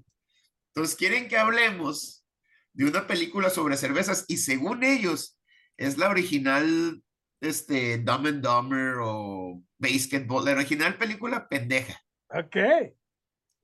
Entonces 0.73 0.95
quieren 0.95 1.27
que 1.27 1.37
hablemos 1.37 2.25
de 2.73 2.85
una 2.85 3.07
película 3.07 3.49
sobre 3.49 3.77
cervezas 3.77 4.25
y 4.27 4.37
según 4.37 4.83
ellos 4.83 5.37
es 5.77 5.97
la 5.97 6.09
original, 6.09 7.03
este, 7.41 7.97
Dumb 7.97 8.27
and 8.27 8.41
Dumber 8.45 8.95
o 9.01 9.61
Basketball, 9.79 10.45
la 10.45 10.51
original 10.51 10.97
película 10.97 11.49
pendeja 11.49 11.99
Ok. 12.29 12.55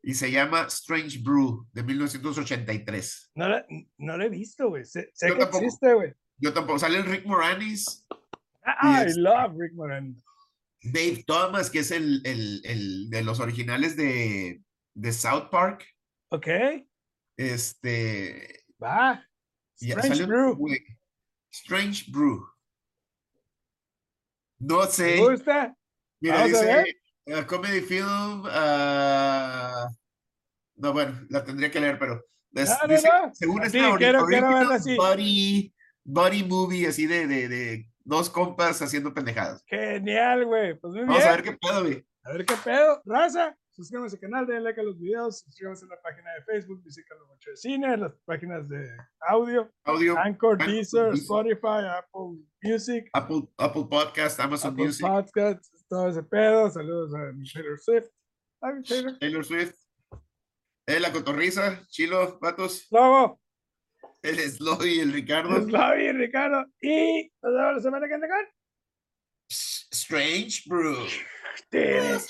y 0.02 0.14
se 0.16 0.32
llama 0.32 0.64
Strange 0.68 1.20
Brew 1.20 1.68
de 1.72 1.84
1983. 1.84 3.32
No 3.36 3.48
la, 3.48 3.66
no 3.98 4.18
la 4.18 4.26
he 4.26 4.30
visto, 4.30 4.70
güey. 4.70 4.84
Sé, 4.84 5.12
sé 5.14 5.28
que 5.28 5.36
tampoco. 5.36 5.64
existe, 5.64 5.94
güey. 5.94 6.14
Yo 6.40 6.54
tampoco, 6.54 6.80
sale 6.80 6.98
el 6.98 7.06
Rick 7.06 7.26
Moranis, 7.26 8.06
I 8.82 9.06
este- 9.08 9.20
love 9.22 9.54
Rick 9.58 9.74
Moranis. 9.74 10.24
Dave 10.84 11.24
Thomas, 11.26 11.70
que 11.70 11.80
es 11.80 11.92
el, 11.92 12.22
el, 12.26 12.62
el 12.64 13.10
de 13.10 13.24
los 13.24 13.40
originales 13.40 13.96
de, 13.98 14.62
de 14.94 15.12
South 15.14 15.50
Park. 15.52 15.86
Ok, 16.30 16.48
Este. 17.38 18.64
va. 18.82 19.24
Strange 19.80 20.24
un 20.24 20.30
Brew. 20.30 20.68
Strange 21.52 22.06
Brew. 22.12 22.46
No 24.60 24.86
¿Te 24.88 24.92
sé. 24.92 25.18
gusta? 25.18 25.76
Mira, 26.20 26.36
Vamos 26.38 26.52
dice 26.52 26.96
uh, 27.28 27.46
comedy 27.46 27.82
film. 27.82 28.44
ah, 28.48 29.88
no, 30.76 30.94
bueno, 30.94 31.20
la 31.30 31.44
tendría 31.44 31.70
que 31.72 31.80
leer, 31.80 32.00
pero. 32.00 32.24
es- 32.54 32.70
No, 32.70 32.78
no, 32.88 32.94
dice, 32.94 33.08
no. 33.10 33.34
Según 33.36 33.70
Sí, 33.70 33.78
ori- 33.80 33.98
quiero- 33.98 34.26
quiero 34.26 34.48
verla 34.56 34.76
así. 34.76 34.96
Buddy, 34.96 35.74
buddy 36.04 36.44
movie, 36.44 36.88
así 36.88 37.06
de, 37.06 37.28
de, 37.28 37.48
de 37.48 37.90
dos 38.08 38.30
compas 38.30 38.82
haciendo 38.82 39.14
pendejadas. 39.14 39.64
Genial, 39.68 40.46
güey. 40.46 40.74
Pues 40.80 40.94
muy 40.94 41.02
Vamos 41.04 41.18
bien. 41.18 41.28
a 41.28 41.32
ver 41.36 41.44
qué 41.44 41.52
pedo, 41.54 41.82
güey. 41.82 42.06
A 42.24 42.32
ver 42.32 42.46
qué 42.46 42.56
pedo. 42.64 43.02
Raza, 43.06 43.58
suscríbanse 43.72 44.16
al 44.16 44.20
canal, 44.22 44.48
denle 44.48 44.62
like 44.62 44.80
a 44.80 44.84
los 44.84 44.98
videos, 45.00 45.40
suscríbanse 45.42 45.86
a 45.86 45.90
la 45.90 46.02
página 46.02 46.32
de 46.34 46.44
Facebook, 46.46 46.84
visiten 46.84 47.18
los 47.20 47.28
mucho 47.28 47.52
de 47.52 47.58
cine, 47.58 47.98
las 47.98 48.14
páginas 48.26 48.68
de 48.68 48.86
audio, 49.28 49.70
Audio, 49.84 50.18
Anchor, 50.18 50.58
Deezer. 50.58 51.14
Spotify, 51.14 51.86
Apple 51.98 52.44
Music, 52.64 53.10
Apple, 53.14 53.44
Apple 53.58 53.86
Podcast, 53.90 54.40
Amazon 54.40 54.72
Apple 54.72 54.86
Music. 54.86 55.06
Podcasts, 55.06 55.86
todo 55.88 56.10
ese 56.10 56.24
pedo. 56.24 56.70
Saludos 56.70 57.14
a 57.14 57.32
mi 57.34 57.50
Taylor 57.50 57.80
Swift. 57.80 58.08
Ay, 58.62 58.82
Taylor. 58.88 59.20
Taylor 59.20 59.46
Swift. 59.46 59.76
Eh, 60.88 61.00
la 61.02 61.12
cotorriza, 61.12 61.86
Chilo, 61.90 62.40
Patos, 62.40 62.88
Lobo, 62.92 63.40
el 64.28 64.40
Slow 64.40 64.84
y 64.86 65.00
el 65.00 65.14
Ricardo. 65.14 65.62
Slavi, 65.64 66.12
Ricardo. 66.12 66.66
Y 66.82 67.32
nos 67.42 67.54
vemos 67.54 67.76
la 67.76 67.82
semana 67.82 68.08
que 68.08 68.18
viene 68.18 68.28
con. 68.28 68.48
Strange 69.50 70.64
Brew. 70.68 71.08
Gracias. 71.72 72.28